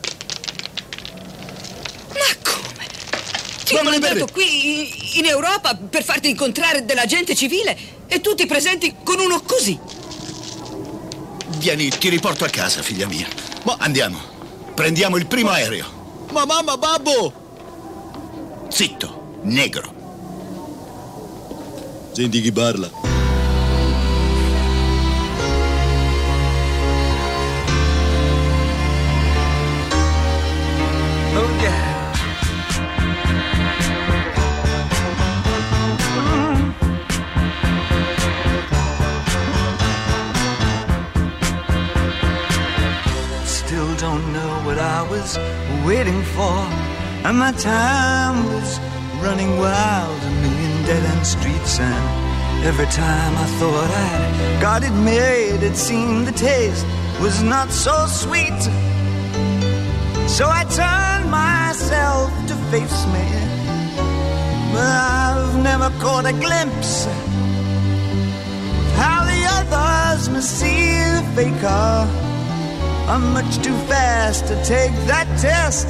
[3.65, 7.77] Ti Ma ho non è mandato qui in Europa per farti incontrare della gente civile
[8.07, 9.77] e tu ti presenti con uno così.
[11.57, 13.27] Vieni, ti riporto a casa, figlia mia.
[13.63, 14.19] Ma andiamo.
[14.75, 16.27] Prendiamo il primo aereo.
[16.31, 17.33] Ma mamma, babbo!
[18.69, 19.94] Zitto, negro.
[31.37, 31.49] Oh,
[36.23, 36.75] mm-hmm.
[44.65, 45.37] what I was
[45.85, 46.55] waiting for.
[47.25, 48.79] And my time was
[49.21, 51.79] running wild, million dead end streets.
[51.79, 56.85] And every time I thought I'd got it made, it seemed the taste
[57.21, 58.61] was not so sweet.
[60.27, 63.25] So I turned myself to face me.
[64.73, 67.13] But I've never caught a glimpse of
[69.01, 72.07] how the others must see the faker.
[73.07, 75.89] I'm much too fast to take that test.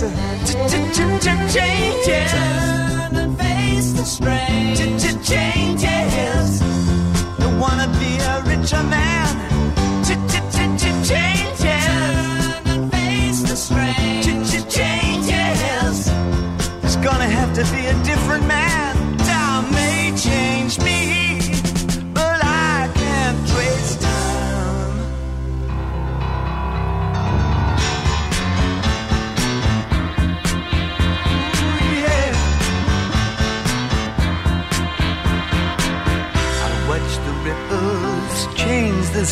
[1.54, 2.85] Changes
[4.06, 4.80] strange
[5.24, 6.60] changes.
[7.40, 9.28] Don't wanna be a richer man.
[10.04, 10.55] Ch-ch-changes.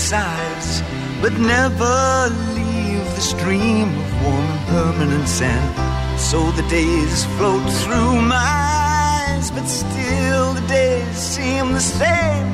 [0.04, 0.84] Size,
[1.22, 2.28] but never
[2.60, 5.74] leave the stream of warm and permanent sand.
[6.20, 12.48] So the days float through my eyes, but still the days seem the same.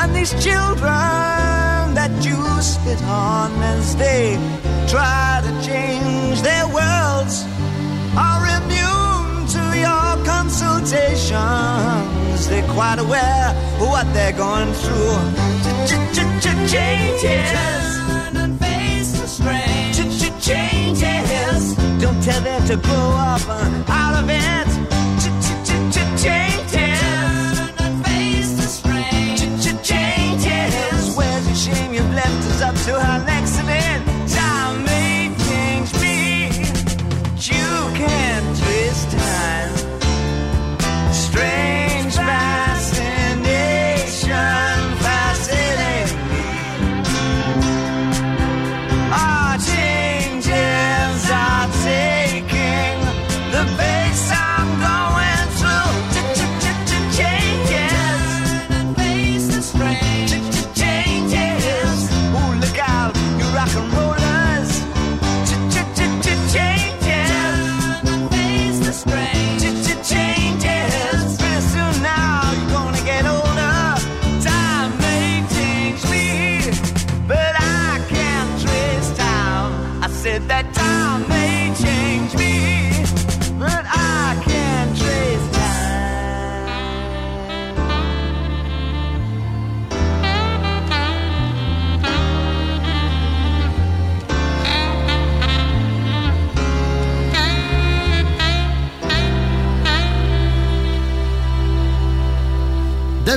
[0.00, 4.36] And these children that you spit on as they
[4.86, 7.46] try to change their worlds
[8.28, 12.25] are immune to your consultations.
[12.48, 13.48] They quite aware
[13.80, 15.18] of what they're going through.
[16.68, 17.52] Changes.
[18.34, 19.96] and face the strange.
[20.40, 21.74] Changes.
[22.00, 24.68] Don't tell them to grow up uh, out of it.
[26.22, 27.00] Changes.
[27.80, 29.40] and face the strange.
[29.82, 31.16] Changes.
[31.16, 33.18] Where's the shame you've left us up to our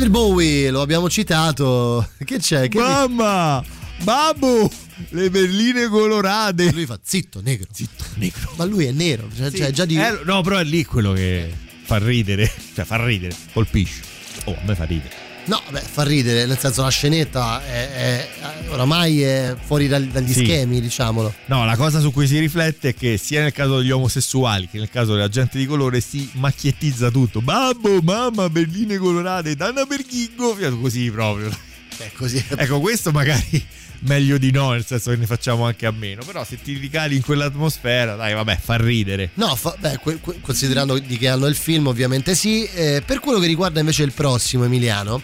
[0.10, 2.10] David Bowie, lo abbiamo citato.
[2.26, 2.68] Che c'è?
[2.68, 3.64] Che Mamma!
[4.02, 4.70] Babbo!
[5.10, 6.72] Le berline colorate.
[6.72, 7.68] Lui fa zitto, negro.
[7.72, 8.52] Zitto, negro.
[8.56, 9.96] Ma lui è nero, cioè, cioè, già di...
[9.96, 11.54] Eh, no, però è lì quello che
[11.84, 12.52] fa ridere.
[12.74, 14.02] Cioè, fa ridere, colpisce.
[14.46, 15.29] Oh, a me fa ridere.
[15.46, 18.30] No, beh, fa ridere, nel senso la scenetta è, è-
[18.70, 20.44] oramai è fuori dal- dagli Sì.
[20.44, 21.34] schemi, diciamolo.
[21.46, 24.78] No, la cosa su cui si riflette è che sia nel caso degli omosessuali che
[24.78, 27.42] nel caso della gente di colore si macchiettizza tutto.
[27.42, 30.56] Babbo, mamma, berline colorate, danna per chicco.
[30.80, 31.50] Così proprio.
[31.98, 32.44] È così.
[32.56, 33.66] Ecco, questo magari
[34.02, 36.24] meglio di no, nel senso che ne facciamo anche a meno.
[36.26, 39.32] Però se ti ricali in quell'atmosfera, dai, vabbè, fa ridere.
[39.36, 42.64] No, fa- beh, que- que- considerando di che anno è il film, ovviamente sì.
[42.66, 45.22] Eh, per quello che riguarda invece il prossimo, Emiliano,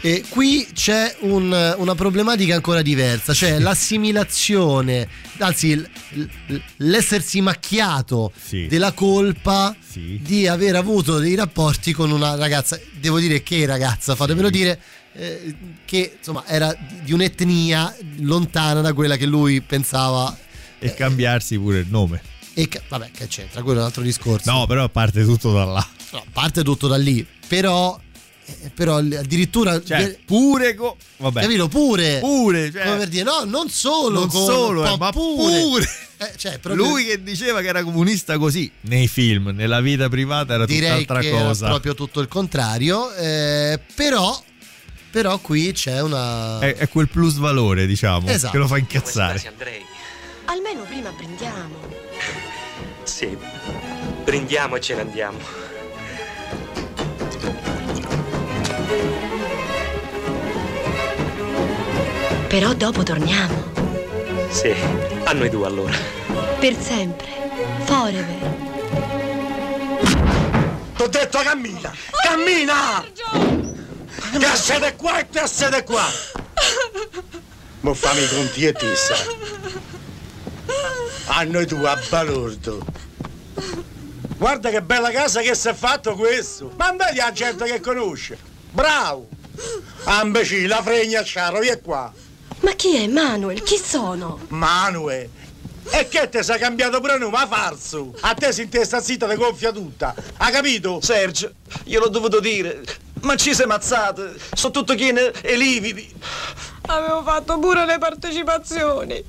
[0.00, 5.08] eh, qui c'è un- una problematica ancora diversa, cioè l'assimilazione,
[5.38, 5.84] anzi
[6.76, 8.32] l'essersi macchiato
[8.68, 9.74] della colpa
[10.20, 14.80] di aver avuto dei rapporti con una ragazza, devo dire che ragazza, fatemelo dire,
[15.14, 15.54] eh,
[15.84, 20.36] che insomma era di- un'etnia lontana da quella che lui pensava
[20.78, 22.22] E cambiarsi pure il nome.
[22.54, 23.62] e ca- vabbè, che c'entra?
[23.62, 24.50] Quello è un altro discorso.
[24.50, 25.86] No, però parte tutto da là.
[26.12, 27.26] No, parte tutto da lì.
[27.46, 27.98] Però,
[28.44, 29.82] eh, però addirittura.
[29.82, 30.74] Cioè, pure.
[30.74, 31.42] co- vabbè.
[31.42, 31.68] Capito?
[31.68, 32.18] Pure.
[32.20, 34.20] Pure, cioè- come per dire, no, non solo.
[34.20, 35.88] Non con- solo, eh, ma pure.
[36.20, 40.54] Eh, cioè, proprio- Lui che diceva che era comunista così nei film, nella vita privata
[40.54, 41.66] era direi tutt'altra cosa.
[41.66, 43.12] è proprio tutto il contrario.
[43.14, 44.42] eh, però,
[45.10, 46.58] però qui c'è una.
[46.60, 48.52] È, è quel plus valore, diciamo, Esatto.
[48.52, 49.42] che lo fa incazzare.
[49.46, 49.84] Andrei.
[50.46, 51.76] Almeno prima brindiamo.
[53.02, 53.36] Sì,
[54.24, 55.38] brindiamo e ce ne andiamo.
[62.48, 63.64] Però dopo torniamo.
[64.50, 64.72] Sì,
[65.24, 65.96] a noi due allora.
[66.58, 67.26] Per sempre.
[67.84, 68.56] Forever.
[70.96, 71.92] T'ho detto cammina!
[72.22, 73.67] Cammina!
[74.18, 76.04] Te siete qua e te siete qua!
[77.80, 79.14] Mo fammi i conti e tissa.
[81.26, 82.84] A noi tu a balordo.
[84.36, 86.72] Guarda che bella casa che si è fatto questo!
[86.76, 88.38] Ma vedi la gente che conosce!
[88.70, 89.28] Bravo!
[90.04, 92.12] Ah, imbecille, la fregna sciaro, via qua!
[92.60, 93.62] Ma chi è Manuel?
[93.62, 94.40] Chi sono?
[94.48, 95.30] Manue!
[95.90, 98.14] E che te sei cambiato pure nome, ma farso!
[98.20, 100.14] A te si intesta zitta, te gonfia tutta!
[100.36, 101.00] Ha capito?
[101.00, 101.52] Sergio,
[101.84, 102.82] io l'ho dovuto dire.
[103.22, 104.34] Ma ci sei mazzate.
[104.54, 106.12] Sono tutto chine e lividi.
[106.86, 109.24] Avevo fatto pure le partecipazioni.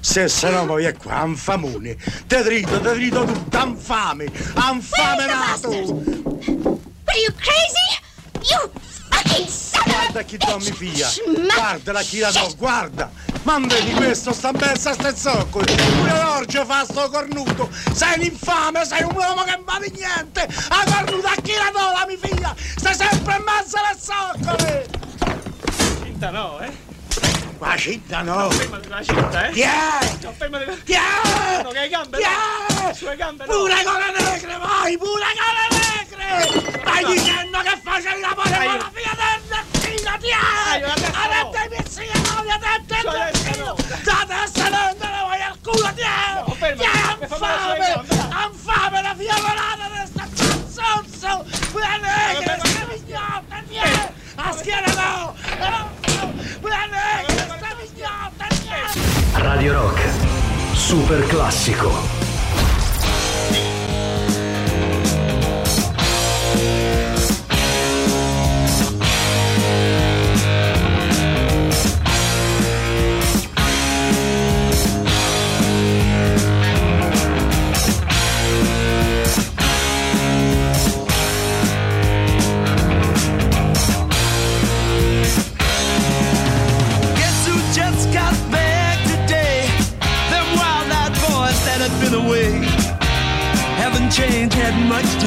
[0.00, 1.96] Se se no poi è qua, infamone!
[2.26, 4.24] Te trito, te trito tutta, infame!
[4.24, 5.68] Infame nato!
[5.68, 8.00] Are you crazy?
[8.40, 8.70] You
[9.10, 9.46] fucking
[10.00, 11.06] Guarda chi do mi fia!
[11.06, 13.10] Schma- Guarda chi la do, guarda!
[13.42, 15.60] Ma vedi questo, sta bel sta stezzocco!
[15.60, 17.68] Pure l'orge fa sto cornuto!
[17.92, 20.48] Sei un infame, sei un uomo che non vale niente!
[20.68, 22.54] A cornuto a chi la do la mi figlia!
[22.56, 24.88] Stai sempre in mezzo alle zoccole!
[26.02, 26.88] Cinta no, eh?
[27.58, 28.50] Ma cinta no!
[28.50, 29.52] Fermati la cinta, eh?
[29.52, 29.68] Tiè!
[30.22, 30.74] No, fermati la...
[30.82, 31.62] Tiè!
[31.62, 32.28] No, che hai gambe, Tiè!
[32.84, 32.94] no!
[32.94, 33.52] Sulle gambe, no!
[33.52, 34.96] Pure con le negre, vai!
[34.96, 36.80] Pure con le negre!
[36.80, 39.79] Stai dicendo che facevi la pole con la figlia del
[40.10, 40.92] la piaga!
[40.92, 43.76] Adesso mi siamo, adesso il figlio!
[44.02, 46.34] Da testa non te la vuoi al culo, ti è!
[46.34, 46.82] No, ferma!
[46.82, 48.04] Ti è fame!
[48.30, 51.44] Han fame la fiammolata di sta cazzonzo!
[51.72, 54.12] Quella negra, sta mignotta, ti è!
[54.36, 55.34] A schiena no!
[56.60, 59.40] Quella negra, sta mignotta, ti è!
[59.40, 60.08] Radio Rock,
[60.74, 62.29] super classico!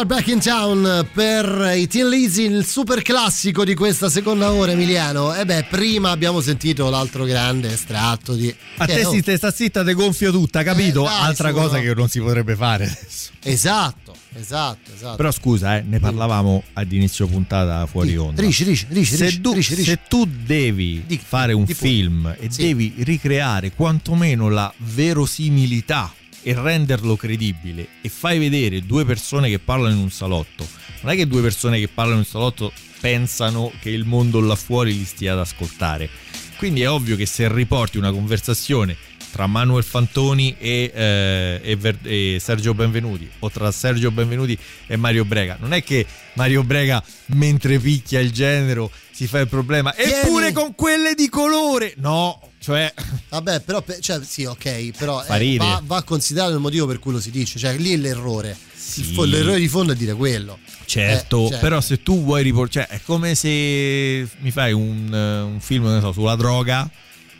[0.00, 4.72] Are back in town per i Teen Lizzy, il super classico di questa seconda ora,
[4.72, 5.34] Emiliano.
[5.34, 8.54] E beh, prima abbiamo sentito l'altro grande estratto di.
[8.78, 11.02] A te oh, si te sta zitta, te gonfio tutta, capito?
[11.02, 13.30] Eh, dai, Altra su, cosa che non si potrebbe fare adesso.
[13.42, 15.16] Esatto, esatto, esatto.
[15.16, 18.40] Però scusa, eh, ne parlavamo ad inizio puntata fuori onda.
[18.40, 19.90] Rici, rici, rici, se, tu, rici, rici.
[19.90, 22.62] se tu devi fare un film e Sì.
[22.62, 26.10] devi ricreare quantomeno la verosimilità
[26.42, 30.66] e renderlo credibile e fai vedere due persone che parlano in un salotto,
[31.02, 34.54] non è che due persone che parlano in un salotto pensano che il mondo là
[34.54, 36.08] fuori li stia ad ascoltare.
[36.56, 38.96] quindi è ovvio che se riporti una conversazione
[39.30, 44.96] tra Manuel Fantoni e, eh, e Ver- e Sergio Benvenuti o tra Sergio Benvenuti e
[44.96, 46.04] Mario Brega non è che
[46.34, 49.94] Mario Brega mentre picchia il genero si fa il problema.
[49.96, 51.92] Eppure con quelle di colore!
[51.98, 52.92] No cioè
[53.30, 57.12] Vabbè, però, pe- cioè, sì, ok, però eh, va, va considerato il motivo per cui
[57.12, 58.56] lo si dice, cioè lì è l'errore.
[58.96, 60.58] Il fo- l'errore di fondo è dire quello.
[60.84, 65.12] Certo, Eh, cioè- però se tu vuoi riportare, cioè è come se mi fai un,
[65.14, 66.90] eh, un film non so, sulla droga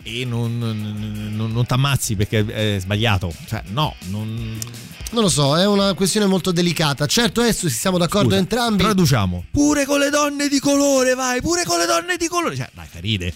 [0.02, 3.32] e non, non, non, non t'ammazzi perché è sbagliato.
[3.46, 4.58] Cioè, no, non.
[5.12, 7.04] Non lo so, è una questione molto delicata.
[7.06, 8.84] Certo, adesso siamo d'accordo Scusa, entrambi.
[8.84, 9.46] Traduciamo.
[9.50, 12.54] Pure con le donne di colore, vai, pure con le donne di colore.
[12.54, 13.34] Cioè, dai, fa ride.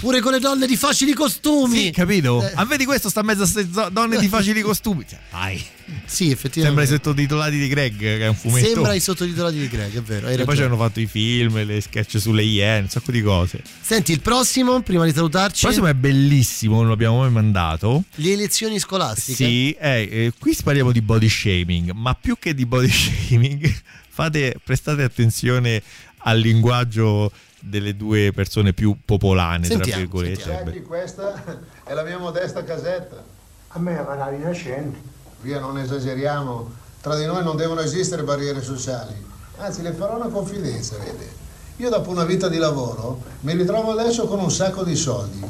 [0.00, 1.76] Pure con le donne di facili costumi.
[1.84, 2.42] Sì, capito?
[2.42, 2.52] Eh.
[2.54, 5.04] Ah, vedi questo sta mezzo a queste donne di facili costumi.
[5.06, 5.62] Cioè, dai.
[6.06, 6.82] Sì, Sembra effettivamente.
[6.82, 8.66] i sottotitolati di Greg, che è un fumetto.
[8.66, 10.28] Sembra i sottotitolati di Greg, è vero.
[10.28, 13.62] E poi ci hanno fatto i film, le sketch sulle iene, un sacco di cose.
[13.80, 18.04] Senti, il prossimo, prima di salutarci, Il prossimo è bellissimo, non l'abbiamo mai mandato.
[18.14, 19.44] le elezioni scolastiche.
[19.44, 22.88] Sì, eh, eh, qui parliamo di body shaming, ma più che di body
[23.28, 23.70] shaming,
[24.08, 25.82] fate, prestate attenzione
[26.22, 30.42] al linguaggio delle due persone più popolane, tra Sentiamo, virgolette.
[30.42, 31.34] Senti, questa
[31.84, 33.22] è la mia modesta casetta.
[33.68, 34.98] A me va rinascente.
[35.42, 36.70] Via, non esageriamo.
[37.00, 39.14] Tra di noi non devono esistere barriere sociali.
[39.58, 41.38] Anzi, le farò una confidenza, vede.
[41.76, 45.42] Io dopo una vita di lavoro mi ritrovo adesso con un sacco di soldi.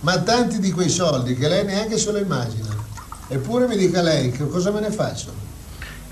[0.00, 2.74] Ma tanti di quei soldi che lei neanche se lo immagina.
[3.28, 5.32] Eppure mi dica lei che cosa me ne faccio.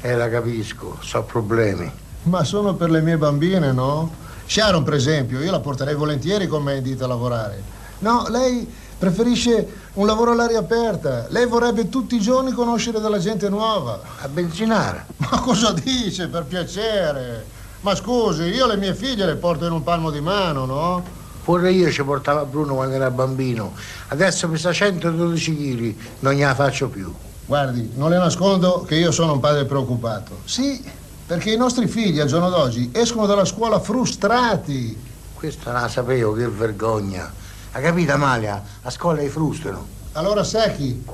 [0.00, 1.90] Eh, la capisco, so problemi.
[2.24, 4.22] Ma sono per le mie bambine, no?
[4.46, 7.62] Sharon, per esempio, io la porterei volentieri con me in dita a lavorare.
[7.98, 8.66] No, lei
[8.98, 11.26] preferisce un lavoro all'aria aperta.
[11.28, 14.00] Lei vorrebbe tutti i giorni conoscere della gente nuova.
[14.20, 15.06] A benzinare.
[15.16, 17.44] Ma cosa dice, per piacere?
[17.80, 21.04] Ma scusi, io le mie figlie le porto in un palmo di mano, no?
[21.44, 23.74] Pure io ci portavo Bruno quando era bambino.
[24.08, 27.12] Adesso pesa 112 kg, non gliela faccio più.
[27.44, 30.38] Guardi, non le nascondo che io sono un padre preoccupato.
[30.46, 30.82] Sì,
[31.26, 35.12] perché i nostri figli al giorno d'oggi escono dalla scuola frustrati.
[35.34, 37.32] Questa la sapevo, che vergogna.
[37.72, 38.62] Ha capito Amalia?
[38.82, 39.86] A scuola li frustano.
[40.12, 41.04] Allora, Secchi,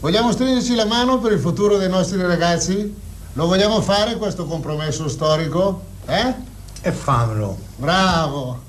[0.00, 2.94] vogliamo stringerci la mano per il futuro dei nostri ragazzi?
[3.34, 5.82] Lo vogliamo fare questo compromesso storico?
[6.06, 6.34] Eh?
[6.80, 7.56] E famelo.
[7.76, 8.66] Bravo!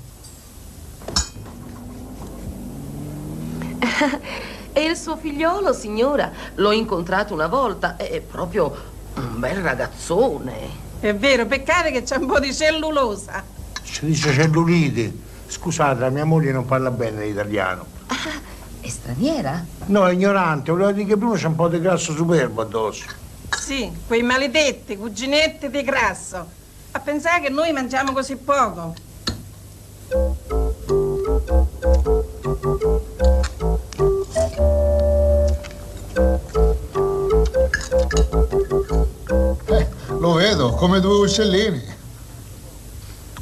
[4.72, 8.72] E il suo figliolo, signora, l'ho incontrato una volta, è proprio
[9.16, 10.88] un bel ragazzone.
[11.00, 13.42] È vero, peccato che c'è un po' di cellulosa.
[13.82, 15.10] Si dice cellulite.
[15.46, 17.86] Scusate, la mia moglie non parla bene l'italiano.
[18.80, 19.64] È straniera?
[19.86, 23.06] No, è ignorante, volevo dire che Bruno c'è un po' di grasso superbo addosso.
[23.58, 26.46] Sì, quei maledetti cuginetti di grasso.
[26.90, 28.94] A pensare che noi mangiamo così poco.
[40.20, 41.82] Lo vedo, come due uccellini.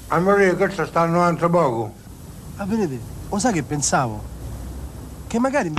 [0.06, 1.92] A Maria, questo sta un altro poco.
[2.54, 4.22] Ah, vedete, lo sai che pensavo?
[5.26, 5.72] Che magari...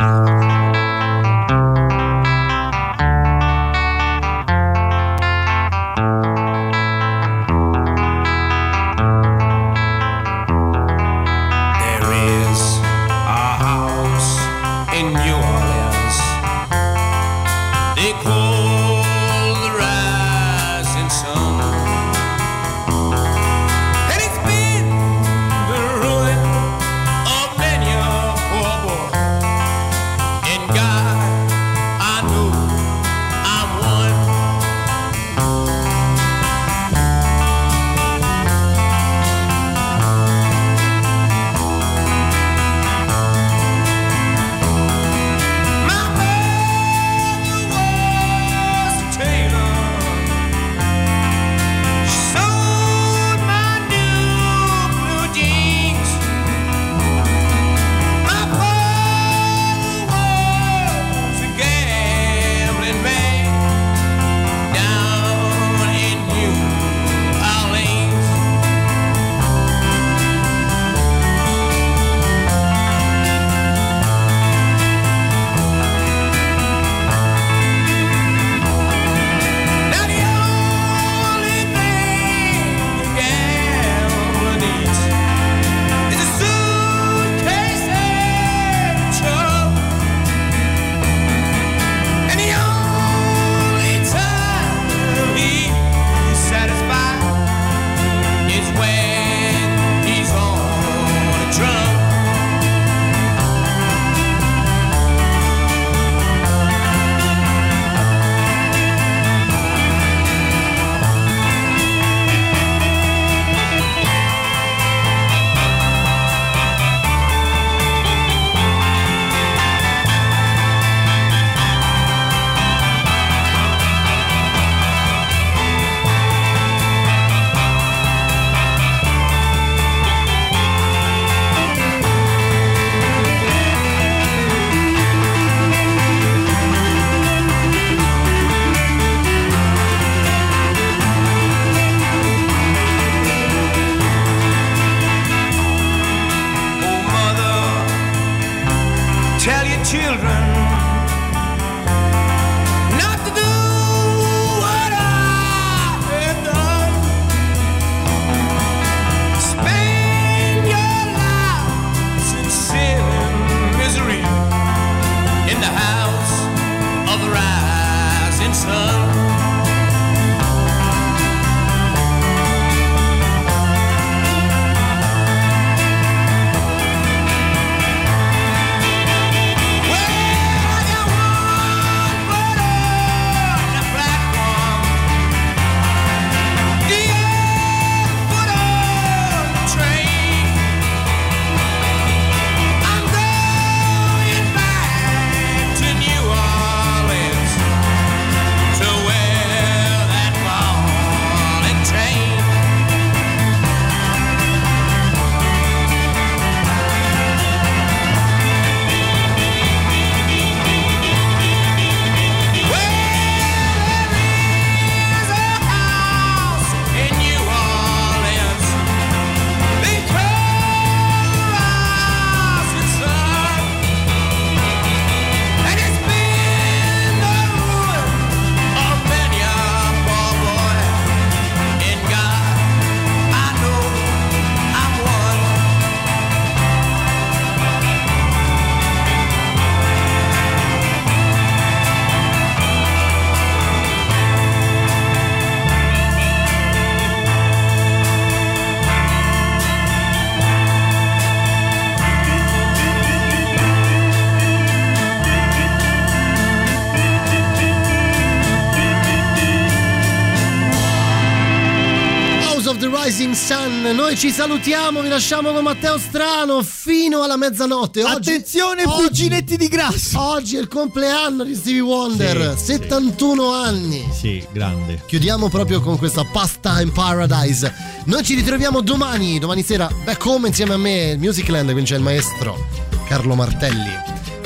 [264.19, 268.03] ci salutiamo, vi lasciamo con Matteo Strano fino alla mezzanotte.
[268.03, 270.19] Oggi, Attenzione, oggi- cuginetti di grasso.
[270.19, 274.05] Oggi è il compleanno di Stevie Wonder, Sì, 71 anni.
[274.11, 275.03] Sì, grande.
[275.05, 277.73] Chiudiamo proprio con questa Pastime Paradise.
[278.07, 281.95] Noi ci ritroviamo domani, domani sera, back home insieme a me, il Musicland, quindi c'è
[281.95, 282.67] il maestro
[283.07, 283.97] Carlo Martelli.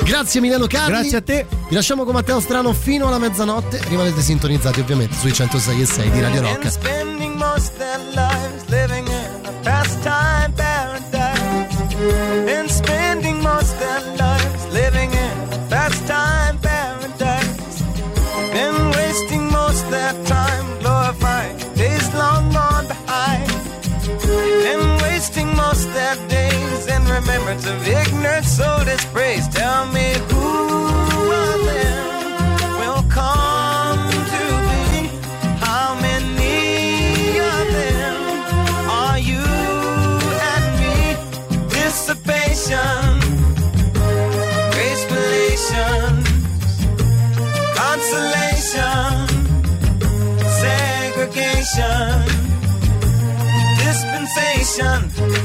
[0.04, 0.92] Grazie Milano Carli.
[0.92, 1.46] Grazie a te.
[1.68, 3.80] Vi lasciamo con Matteo Strano fino alla mezzanotte.
[3.88, 7.03] Rimanete sintonizzati ovviamente sui 106 e 6 di Radio Rock.
[27.64, 29.48] Remembrance of ignorant soul dispraise.
[29.48, 35.08] Tell me who of them will come to be?
[35.60, 38.16] How many of them
[38.90, 39.44] are you
[40.52, 41.16] and me?
[41.68, 43.20] Dissipation,
[44.72, 46.24] gracefulation,
[47.74, 49.28] consolation,
[50.60, 52.24] segregation,
[53.78, 54.98] dispensation,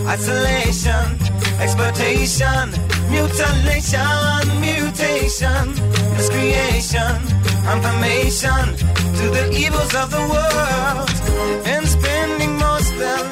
[0.07, 1.18] isolation,
[1.59, 2.71] exploitation,
[3.09, 5.65] mutilation, mutation,
[6.15, 7.19] miscreation,
[7.63, 8.65] confirmation
[9.19, 11.09] to the evils of the world,
[11.67, 13.28] and spending most their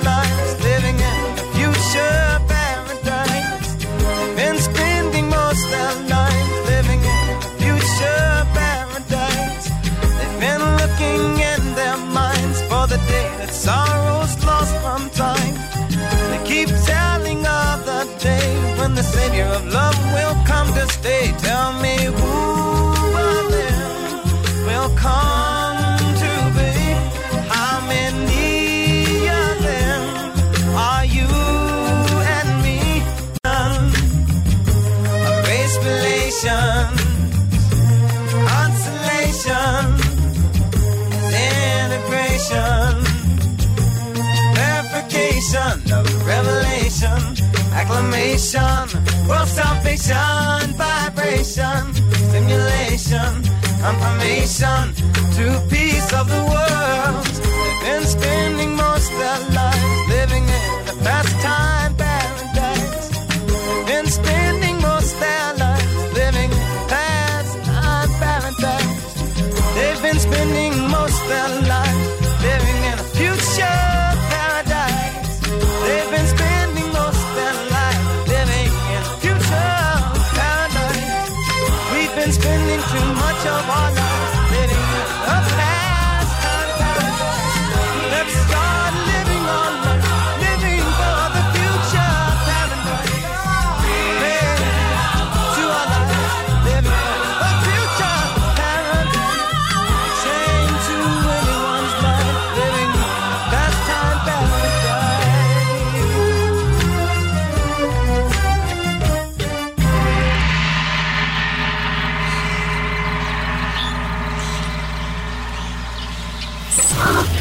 [50.07, 51.93] salvation, vibration,
[52.29, 53.43] stimulation,
[53.81, 54.93] confirmation
[55.35, 56.77] to peace of the world.